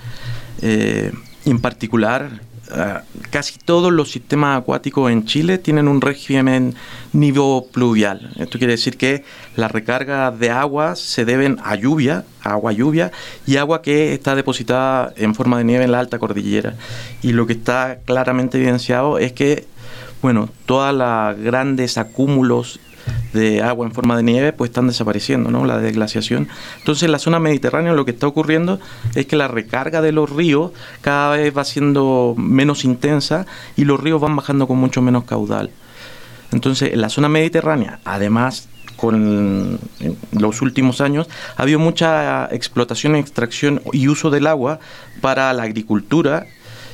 [0.60, 1.12] Eh,
[1.44, 2.40] en particular,
[2.74, 2.98] eh,
[3.30, 6.74] casi todos los sistemas acuáticos en Chile tienen un régimen
[7.12, 8.32] nivo pluvial.
[8.38, 9.24] Esto quiere decir que
[9.56, 13.12] la recarga de agua se deben a lluvia, agua lluvia,
[13.46, 16.74] y agua que está depositada en forma de nieve en la alta cordillera.
[17.22, 19.66] Y lo que está claramente evidenciado es que,
[20.22, 22.80] bueno, todos los grandes acúmulos
[23.32, 25.64] de agua en forma de nieve, pues están desapareciendo, ¿no?
[25.64, 26.48] La desglaciación.
[26.78, 28.80] Entonces, en la zona mediterránea lo que está ocurriendo
[29.14, 34.00] es que la recarga de los ríos cada vez va siendo menos intensa y los
[34.00, 35.70] ríos van bajando con mucho menos caudal.
[36.52, 39.80] Entonces, en la zona mediterránea, además con
[40.30, 41.26] los últimos años
[41.56, 44.78] ha habido mucha explotación, extracción y uso del agua
[45.20, 46.46] para la agricultura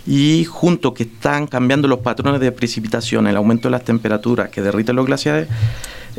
[0.06, 4.62] y junto que están cambiando los patrones de precipitación, el aumento de las temperaturas que
[4.62, 5.48] derriten los glaciares,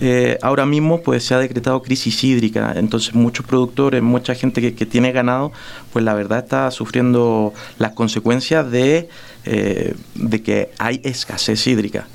[0.02, 4.86] eh, ahora mismo pues se ha decretado crisis hídrica, entonces muchos productores, mucha gente que,
[4.86, 5.52] tiene ganado,
[5.91, 9.10] pues la verdad está sufriendo las consecuencias de
[9.45, 12.08] eh, de que hay escasez hídrica.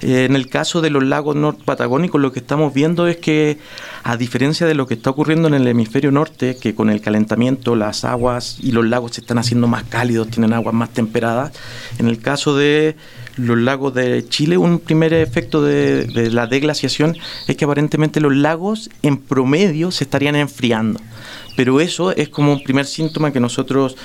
[0.00, 3.58] Eh, en el caso de los lagos patagónicos, lo que estamos viendo es que,
[4.02, 7.74] a diferencia de lo que está ocurriendo en el hemisferio norte, que con el calentamiento
[7.74, 11.52] las aguas y los lagos se están haciendo más cálidos, tienen aguas más temperadas,
[11.98, 12.96] en el caso de
[13.36, 17.16] los lagos de Chile, un primer efecto de, de la deglaciación
[17.48, 21.00] es que aparentemente los lagos en promedio se estarían enfriando.
[21.56, 23.96] Pero eso es como un primer síntoma que nosotros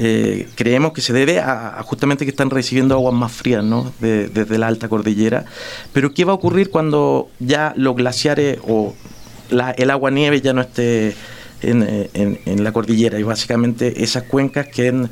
[0.00, 3.92] eh, creemos que se debe a, justamente que están recibiendo aguas más frías ¿no?
[4.00, 5.44] desde la alta cordillera.
[5.92, 8.94] Pero ¿qué va a ocurrir cuando ya los glaciares o
[9.76, 11.16] el agua nieve ya no esté
[11.62, 15.10] en, la cordillera y básicamente esas cuencas queden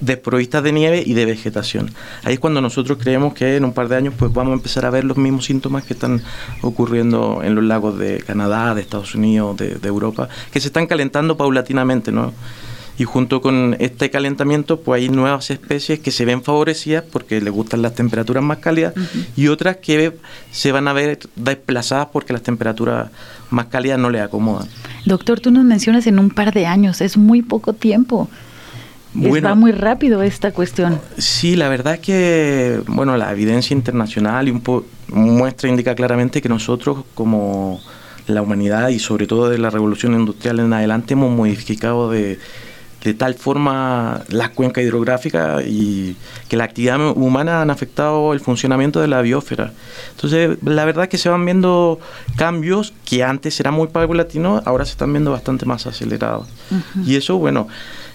[0.00, 1.90] desprovistas de nieve y de vegetación.
[2.24, 4.84] Ahí es cuando nosotros creemos que en un par de años pues vamos a empezar
[4.84, 6.22] a ver los mismos síntomas que están
[6.62, 10.86] ocurriendo en los lagos de Canadá, de Estados Unidos, de, de Europa, que se están
[10.86, 12.32] calentando paulatinamente, ¿no?
[12.98, 17.52] Y junto con este calentamiento pues hay nuevas especies que se ven favorecidas porque les
[17.52, 18.94] gustan las temperaturas más cálidas
[19.36, 20.12] y otras que
[20.50, 23.10] se van a ver desplazadas porque las temperaturas
[23.50, 24.68] más cálidas no les acomodan.
[25.04, 28.28] Doctor, tú nos mencionas en un par de años, es muy poco tiempo.
[29.14, 30.98] Va muy rápido esta cuestión.
[31.18, 34.62] Sí, la verdad es que, bueno, la evidencia internacional y un
[35.08, 37.80] muestra indica claramente que nosotros como
[38.26, 42.38] la humanidad y sobre todo de la revolución industrial en adelante hemos modificado de
[43.02, 46.16] de tal forma las cuencas hidrográficas y
[46.48, 49.72] que la actividad humana han afectado el funcionamiento de la biosfera.
[50.12, 51.98] Entonces, la verdad es que se van viendo
[52.36, 56.46] cambios que antes eran muy paulatinos, ahora se están viendo bastante más acelerados.
[57.04, 57.66] Y eso, bueno,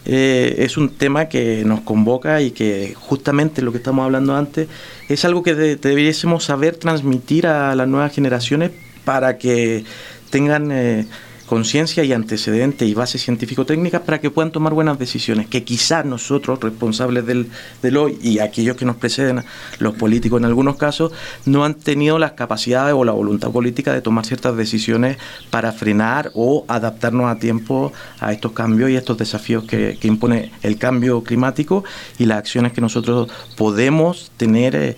[0.06, 4.70] eh, es un tema que nos convoca y que justamente lo que estamos hablando antes
[5.10, 8.72] es algo que debiésemos saber transmitir a las nuevas generaciones
[9.04, 9.84] para que
[10.30, 10.72] tengan...
[10.72, 11.06] Eh,
[11.48, 16.60] conciencia y antecedente y base científico-técnica para que puedan tomar buenas decisiones, que quizás nosotros,
[16.60, 17.50] responsables del,
[17.82, 19.44] del, hoy y aquellos que nos preceden,
[19.80, 21.14] los políticos en algunos casos,
[21.46, 25.18] no han tenido las capacidades o la voluntad política de tomar ciertas decisiones
[25.50, 30.52] para frenar o adaptarnos a tiempo a estos cambios y estos desafíos que, que impone
[30.62, 31.86] el cambio climático
[32.20, 34.98] y las acciones que nosotros podemos tener eh,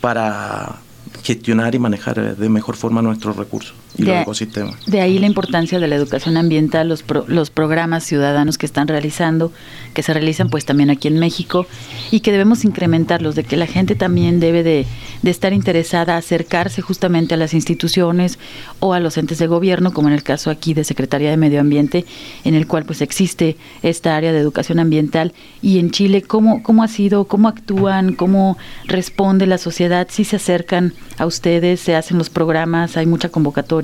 [0.00, 0.76] para
[1.22, 4.86] gestionar y manejar de mejor forma nuestros recursos y de, los ecosistemas.
[4.86, 9.52] De ahí la importancia de la educación ambiental, los, los programas ciudadanos que están realizando,
[9.94, 11.66] que se realizan pues también aquí en México
[12.10, 14.86] y que debemos incrementarlos, de que la gente también debe de,
[15.22, 18.38] de estar interesada, acercarse justamente a las instituciones
[18.78, 21.60] o a los entes de gobierno, como en el caso aquí de Secretaría de Medio
[21.60, 22.04] Ambiente,
[22.44, 25.32] en el cual pues existe esta área de educación ambiental.
[25.62, 27.24] Y en Chile, ¿cómo, cómo ha sido?
[27.24, 28.14] ¿Cómo actúan?
[28.14, 30.08] ¿Cómo responde la sociedad?
[30.10, 31.80] ¿Si se acercan a ustedes?
[31.80, 32.96] ¿Se hacen los programas?
[32.96, 33.79] ¿Hay mucha convocatoria?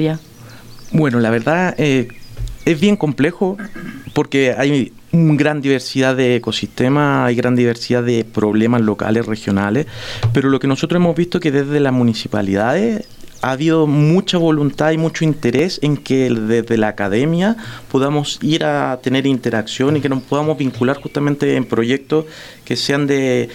[0.92, 2.08] Bueno, la verdad eh,
[2.64, 3.56] es bien complejo
[4.12, 9.86] porque hay una gran diversidad de ecosistemas, hay gran diversidad de problemas locales, regionales,
[10.32, 13.06] pero lo que nosotros hemos visto es que desde las municipalidades
[13.42, 17.56] ha habido mucha voluntad y mucho interés en que desde la academia
[17.90, 22.24] podamos ir a tener interacción y que nos podamos vincular justamente en proyectos
[22.64, 23.48] que sean de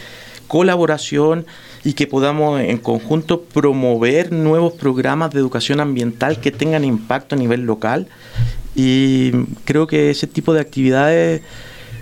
[0.47, 1.45] colaboración
[1.83, 7.39] y que podamos en conjunto promover nuevos programas de educación ambiental que tengan impacto a
[7.39, 8.07] nivel local
[8.75, 9.31] y
[9.65, 11.41] creo que ese tipo de actividades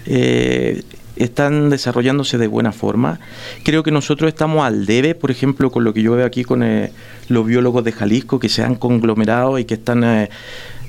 [0.05, 0.84] eh,
[1.15, 3.19] están desarrollándose de buena forma.
[3.63, 6.63] Creo que nosotros estamos al debe, por ejemplo, con lo que yo veo aquí con
[6.63, 6.91] eh,
[7.27, 10.30] los biólogos de Jalisco que se han conglomerado y que están eh,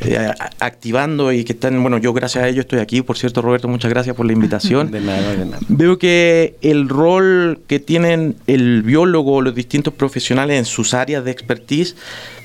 [0.03, 3.03] eh, activando y que están, bueno, yo gracias a ellos estoy aquí.
[3.03, 4.91] Por cierto, Roberto, muchas gracias por la invitación.
[4.91, 5.59] De nada, de nada.
[5.69, 11.31] Veo que el rol que tienen el biólogo, los distintos profesionales en sus áreas de
[11.31, 11.97] expertise,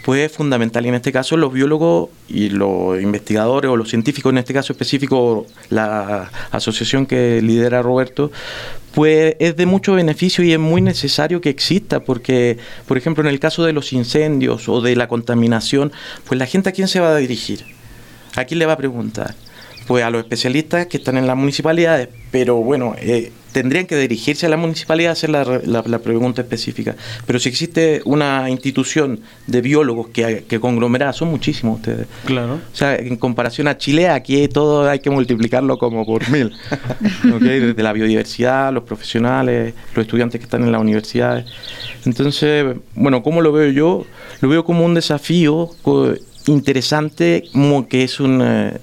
[0.03, 0.85] pues es fundamental.
[0.85, 4.73] Y en este caso los biólogos y los investigadores o los científicos, en este caso
[4.73, 8.31] específico la asociación que lidera Roberto,
[8.95, 13.29] pues es de mucho beneficio y es muy necesario que exista, porque, por ejemplo, en
[13.29, 15.91] el caso de los incendios o de la contaminación,
[16.25, 17.65] pues la gente a quién se va a dirigir,
[18.37, 19.35] a quién le va a preguntar.
[19.85, 24.45] Pues a los especialistas que están en las municipalidades, pero bueno, eh, tendrían que dirigirse
[24.45, 26.93] a la municipalidad a hacer la, pregunta específica.
[27.25, 32.05] Pero si existe una institución de biólogos que, que conglomera, son muchísimos ustedes.
[32.25, 32.55] Claro.
[32.55, 36.51] O sea, en comparación a Chile, aquí todo hay que multiplicarlo como por mil.
[37.23, 41.45] Desde la biodiversidad, los profesionales, los estudiantes que están en las universidades.
[42.03, 44.05] Entonces, bueno, ¿cómo lo veo yo?
[44.41, 45.69] Lo veo como un desafío
[46.47, 48.41] interesante, como que es un...
[48.43, 48.79] Eh,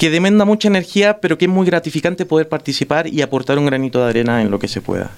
[0.00, 4.02] que demanda mucha energía, pero que es muy gratificante poder participar y aportar un granito
[4.02, 5.10] de arena en lo que se pueda.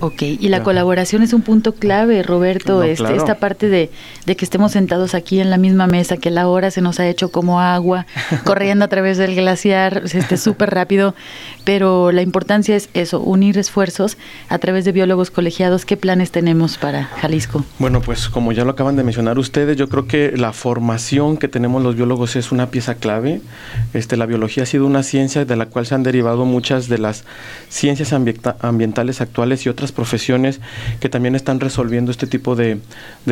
[0.00, 3.90] Ok, y la colaboración es un punto clave, Roberto, este, esta parte de,
[4.26, 7.08] de, que estemos sentados aquí en la misma mesa, que la hora se nos ha
[7.08, 8.06] hecho como agua,
[8.44, 11.14] corriendo a través del glaciar, este súper rápido,
[11.64, 14.16] pero la importancia es eso, unir esfuerzos
[14.48, 15.84] a través de biólogos colegiados.
[15.84, 17.64] ¿Qué planes tenemos para Jalisco?
[17.78, 21.48] Bueno, pues como ya lo acaban de mencionar ustedes, yo creo que la formación que
[21.48, 23.40] tenemos los biólogos es una pieza clave.
[23.94, 26.98] Este, la biología ha sido una ciencia de la cual se han derivado muchas de
[26.98, 27.24] las
[27.68, 30.60] ciencias ambientales actuales y otras profesiones
[31.00, 32.80] que también están resolviendo este tipo de,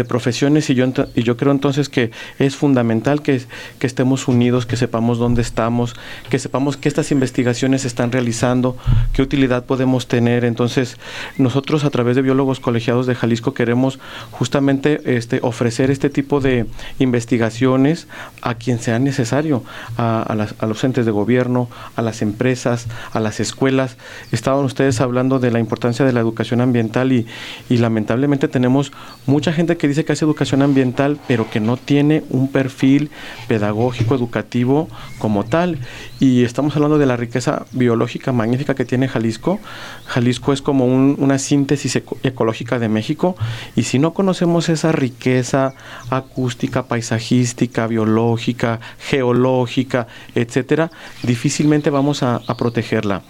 [0.08, 3.42] profesiones y yo, y yo creo entonces que es fundamental que,
[3.80, 5.94] estemos unidos, que sepamos dónde estamos,
[6.28, 8.76] que sepamos qué estas investigaciones se están realizando,
[9.12, 10.44] qué utilidad podemos tener.
[10.44, 10.96] Entonces,
[11.38, 14.00] nosotros a través de biólogos colegiados de Jalisco queremos
[14.32, 16.66] justamente este, ofrecer este tipo de
[16.98, 18.08] investigaciones
[18.42, 19.62] a quien sea necesario,
[19.96, 20.22] a,
[20.58, 23.96] a los entes de gobierno, a las empresas, a las escuelas.
[24.32, 27.26] Estaban ustedes hablando de la importancia de la educación ambiental y,
[27.68, 28.92] y lamentablemente tenemos
[29.26, 33.10] mucha gente que dice que hace educación ambiental, pero que no tiene un perfil
[33.48, 34.88] pedagógico, educativo
[35.18, 35.78] como tal.
[36.20, 39.60] Y estamos hablando de la riqueza biológica magnífica que tiene Jalisco.
[40.06, 43.36] Jalisco es como una síntesis ecológica de México
[43.74, 45.74] y si no conocemos esa riqueza
[46.10, 50.90] acústica, paisajística, biológica, geológica, etcétera,
[51.22, 53.22] difícilmente vamos a, a protegerla.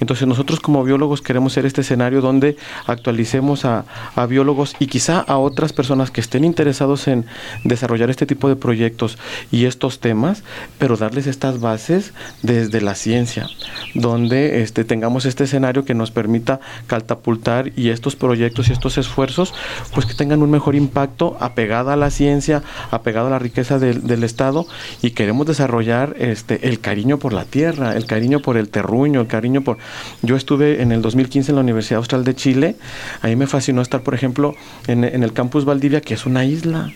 [0.00, 3.84] Entonces nosotros como biólogos queremos ser este escenario donde actualicemos a,
[4.28, 7.26] biólogos y quizá a otras personas que estén interesados en
[7.62, 9.18] desarrollar este tipo de proyectos
[9.50, 10.42] y estos temas,
[10.78, 12.12] pero darles estas bases
[12.42, 13.48] desde la ciencia,
[13.94, 19.52] donde este, tengamos este escenario que nos permita catapultar y estos proyectos y estos esfuerzos,
[19.92, 24.06] pues que tengan un mejor impacto apegado a la ciencia, apegado a la riqueza del,
[24.06, 24.66] del Estado
[25.02, 29.26] y queremos desarrollar este, el cariño por la tierra, el cariño por el terruño, el
[29.26, 29.78] cariño por...
[30.22, 32.76] Yo estuve en el 2015 en la Universidad Austral de Chile, Chile,
[33.20, 34.54] a mí me fascinó estar, por ejemplo,
[34.86, 36.90] en, el campus Valdivia, que es una isla.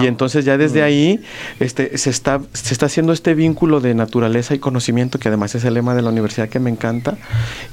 [0.00, 0.84] Y entonces ya desde mm.
[0.84, 1.20] ahí
[1.60, 5.64] este, se, está, se está haciendo este vínculo de naturaleza y conocimiento, que además es
[5.64, 7.18] el lema de la universidad que me encanta,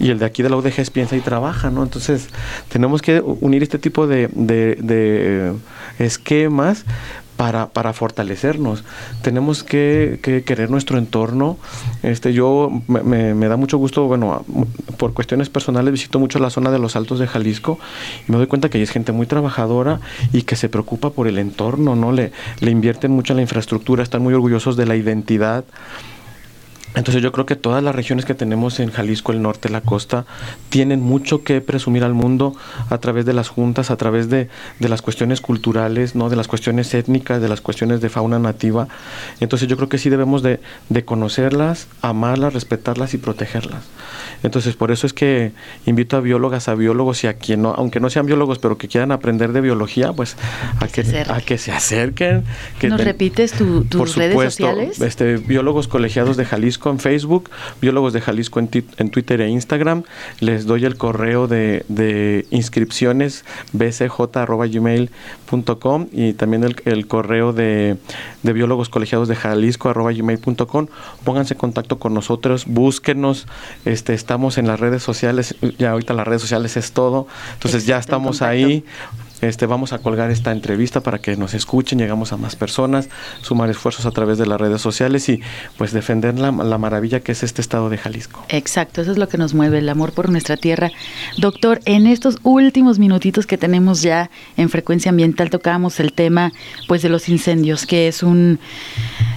[0.02, 1.82] y el de aquí de la UDG es piensa y trabaja, ¿no?
[1.82, 2.28] Entonces
[2.68, 5.54] tenemos que unir este tipo de, de, de
[5.98, 6.84] esquemas
[7.38, 8.84] para, para fortalecernos.
[9.22, 11.58] Tenemos que, querer nuestro entorno.
[12.02, 14.46] Este, yo me, da mucho gusto, bueno,
[14.98, 17.80] por cuestiones personales visito mucho la zona de los Altos de Jalisco
[18.28, 20.00] y me doy cuenta que hay gente muy trabajadora
[20.32, 22.12] y que se preocupa por el entorno, ¿no?
[22.12, 25.66] Le, le invierten mucho en la infraestructura, están muy orgullosos de la identidad
[26.96, 30.26] Entonces yo creo que todas las regiones que tenemos en Jalisco, el norte, la costa,
[30.70, 32.56] tienen mucho que presumir al mundo
[32.90, 36.30] a través de las juntas, a través de, de, las cuestiones culturales, ¿no?
[36.30, 38.88] de las cuestiones étnicas, de las cuestiones de fauna nativa.
[39.40, 43.84] Entonces yo creo que sí debemos de, de conocerlas, amarlas, respetarlas y protegerlas.
[44.44, 45.54] Entonces por eso es que
[45.86, 48.88] invito a biólogas, a biólogos y a quien no, aunque no sean biólogos, pero que
[48.88, 50.36] quieran aprender de biología, pues
[50.80, 52.44] a que, a que se acerquen.
[52.80, 55.02] Que ¿Nos repites tu, tus por redes supuesto, sociales?
[55.02, 57.50] Este, biólogos colegiados de Jalisco en Facebook,
[57.82, 60.04] Biólogos de Jalisco en, en, Twitter e Instagram.
[60.40, 65.10] Les doy el correo de, de inscripciones bcj.gmail.com
[66.12, 67.98] y también el, el correo de,
[68.44, 70.88] de, biólogos colegiados de Jalisco.gmail.com.
[71.24, 73.48] Pónganse en contacto con nosotros, búsquenos.
[73.86, 77.28] Este, estamos en las redes sociales, ya ahorita las redes sociales es todo.
[77.54, 78.84] Entonces ya estamos ahí.
[79.44, 83.10] Este, vamos a colgar esta entrevista para que nos escuchen, llegamos a más personas,
[83.42, 85.42] sumar esfuerzos a través de las redes sociales y
[85.78, 88.46] pues defender la, la, maravilla que es este estado de Jalisco.
[88.48, 90.92] Exacto, eso es lo que nos mueve, el amor por nuestra tierra.
[91.38, 96.54] Doctor, en estos últimos minutitos que tenemos ya en frecuencia ambiental tocábamos el tema
[96.88, 98.60] pues de los incendios, que es un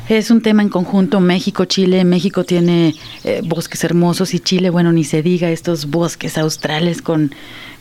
[0.09, 2.05] es un tema en conjunto México-Chile.
[2.05, 2.95] México tiene
[3.25, 7.33] eh, bosques hermosos y Chile, bueno, ni se diga, estos bosques australes con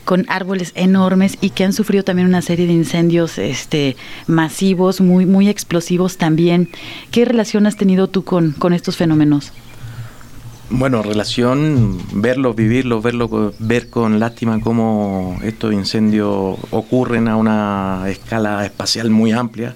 [0.06, 3.96] con árboles enormes y que han sufrido también una serie de incendios este,
[4.26, 6.70] masivos, muy, muy explosivos también.
[7.10, 9.52] ¿Qué relación has tenido tú con, con estos fenómenos?
[10.70, 18.64] Bueno, relación, verlo, vivirlo, verlo, ver con lástima cómo estos incendios ocurren a una escala
[18.64, 19.74] espacial muy amplia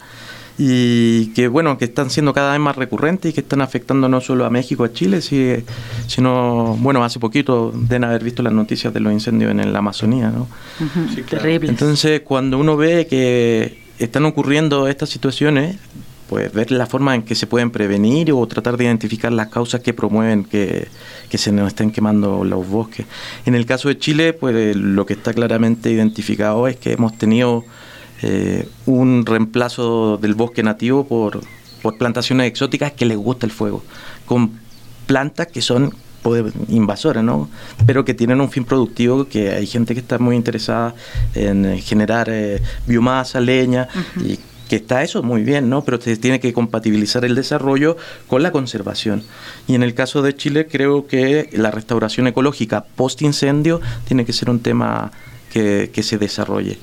[0.63, 4.21] y que bueno, que están siendo cada vez más recurrentes y que están afectando no
[4.21, 9.01] solo a México, a Chile, sino, bueno, hace poquito deben haber visto las noticias de
[9.01, 10.43] los incendios en la Amazonía, ¿no?
[10.43, 11.45] Uh -huh, sí, claro.
[11.45, 11.71] Terrible.
[11.71, 15.77] Entonces, cuando uno ve que están ocurriendo estas situaciones,
[16.29, 19.81] pues ver la forma en que se pueden prevenir o tratar de identificar las causas
[19.81, 20.89] que promueven que,
[21.31, 23.07] que se nos estén quemando los bosques.
[23.47, 27.65] En el caso de Chile, pues lo que está claramente identificado es que hemos tenido
[28.23, 31.41] eh, un reemplazo del bosque nativo por,
[31.83, 33.83] por, plantaciones exóticas que les gusta el fuego,
[34.27, 34.53] con
[35.07, 35.95] plantas que son
[36.69, 37.49] invasoras, ¿no?
[37.87, 40.95] pero que tienen un fin productivo, que hay gente que está muy interesada
[41.35, 44.31] en generar eh, biomasa, leña, uh -huh.
[44.33, 44.39] y
[44.71, 45.83] que está eso muy bien, ¿no?
[45.83, 47.97] Pero se tiene que compatibilizar el desarrollo
[48.29, 49.25] con la conservación.
[49.67, 54.33] Y en el caso de Chile creo que la restauración ecológica post incendio tiene que
[54.33, 55.11] ser un tema
[55.53, 56.79] que, que se desarrolle.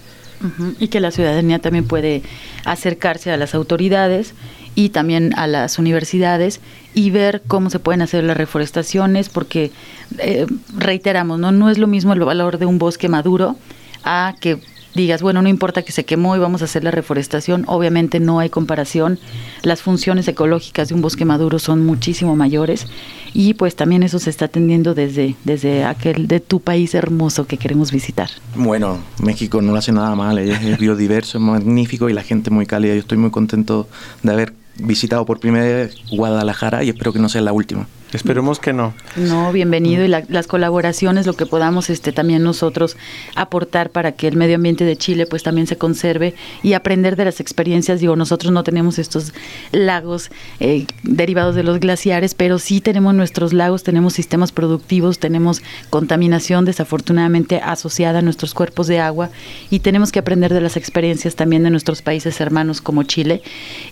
[0.79, 2.21] Y que la ciudadanía también puede
[2.63, 4.33] acercarse a las autoridades
[4.75, 6.59] y también a las universidades
[6.93, 9.71] y ver cómo se pueden hacer las reforestaciones, porque
[10.19, 11.51] eh, reiteramos, ¿no?
[11.51, 13.55] no es lo mismo el valor de un bosque maduro
[14.03, 14.59] a que
[14.97, 18.39] digas, bueno, no importa que se quemó y vamos a hacer la reforestación, obviamente no
[18.39, 19.19] hay comparación,
[19.61, 22.87] las funciones ecológicas de un bosque maduro son muchísimo mayores
[23.33, 27.57] y pues también eso se está atendiendo desde, desde aquel de tu país hermoso que
[27.57, 28.29] queremos visitar.
[28.55, 32.65] Bueno, México no lo hace nada mal, es biodiverso, es magnífico y la gente muy
[32.65, 33.87] cálida, yo estoy muy contento
[34.23, 37.87] de haber visitado por primera vez Guadalajara y espero que no sea la última.
[38.13, 38.93] Esperemos que no.
[39.17, 42.95] No, bienvenido y la, las colaboraciones, lo que podamos este también nosotros
[43.35, 46.33] aportar para que el medio ambiente de Chile pues también se conserve
[46.63, 47.99] y aprender de las experiencias.
[47.99, 49.33] Digo, nosotros no tenemos estos
[49.71, 50.31] lagos
[50.61, 56.63] eh, derivados de los glaciares, pero sí tenemos nuestros lagos, tenemos sistemas productivos, tenemos contaminación
[56.63, 59.29] desafortunadamente asociada a nuestros cuerpos de agua
[59.69, 63.41] y tenemos que aprender de las experiencias también de nuestros países hermanos como Chile.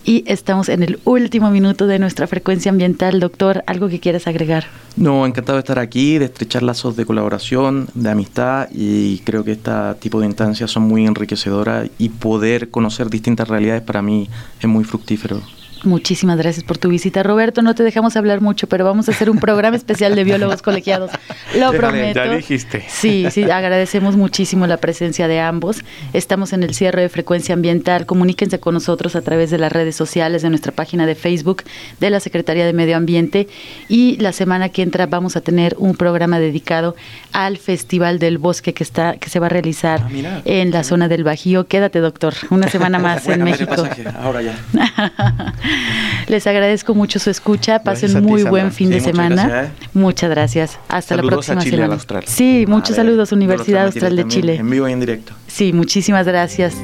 [0.06, 3.62] Y estamos en el último minuto de nuestra frecuencia ambiental, doctor.
[3.66, 4.66] ¿Algo que quieres agregar?
[4.96, 9.50] No, encantado de estar aquí, de estrechar lazos de colaboración, de amistad y creo que
[9.50, 14.30] este tipo de instancias son muy enriquecedoras y poder conocer distintas realidades para mí
[14.60, 15.42] es muy fructífero.
[15.84, 17.62] Muchísimas gracias por tu visita, Roberto.
[17.62, 21.10] No te dejamos hablar mucho, pero vamos a hacer un programa especial de biólogos colegiados.
[21.54, 22.24] Lo Déjale, prometo.
[22.24, 22.84] Ya dijiste.
[22.88, 25.82] Sí, sí, agradecemos muchísimo la presencia de ambos.
[26.12, 28.04] Estamos en el cierre de frecuencia ambiental.
[28.06, 31.62] Comuníquense con nosotros a través de las redes sociales, de nuestra página de Facebook
[32.00, 33.46] de la Secretaría de Medio Ambiente.
[33.88, 36.96] Y la semana que entra vamos a tener un programa dedicado
[37.32, 40.42] al Festival del Bosque que está, que se va a realizar Ah, mira.
[40.46, 41.66] en la zona del Bajío.
[41.68, 43.76] Quédate, doctor, una semana más en México.
[43.76, 44.56] pasaje, ahora ya.
[46.28, 47.80] Les agradezco mucho su escucha.
[47.82, 48.50] Pasen a ti, muy Sandra.
[48.50, 49.46] buen fin Sí, de muchas semana.
[49.48, 49.88] gracias, ¿eh?
[49.94, 50.78] Muchas gracias.
[50.88, 51.86] Hasta Saludos la a próxima Chile, semana.
[51.86, 52.24] al Austral.
[52.26, 54.56] Sí, muchos saludos, Universidad Austral de también Chile.
[54.56, 55.32] En vivo y en directo.
[55.46, 56.74] Sí, muchísimas gracias.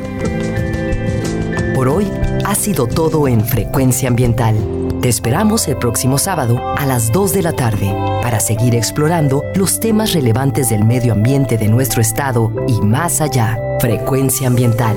[1.75, 2.07] Por hoy
[2.45, 4.55] ha sido todo en Frecuencia Ambiental.
[5.01, 9.81] Te esperamos el próximo sábado a las 2 de la tarde para seguir explorando los
[9.81, 13.59] temas relevantes del medio ambiente de nuestro estado y más allá.
[13.81, 14.97] Frecuencia Ambiental,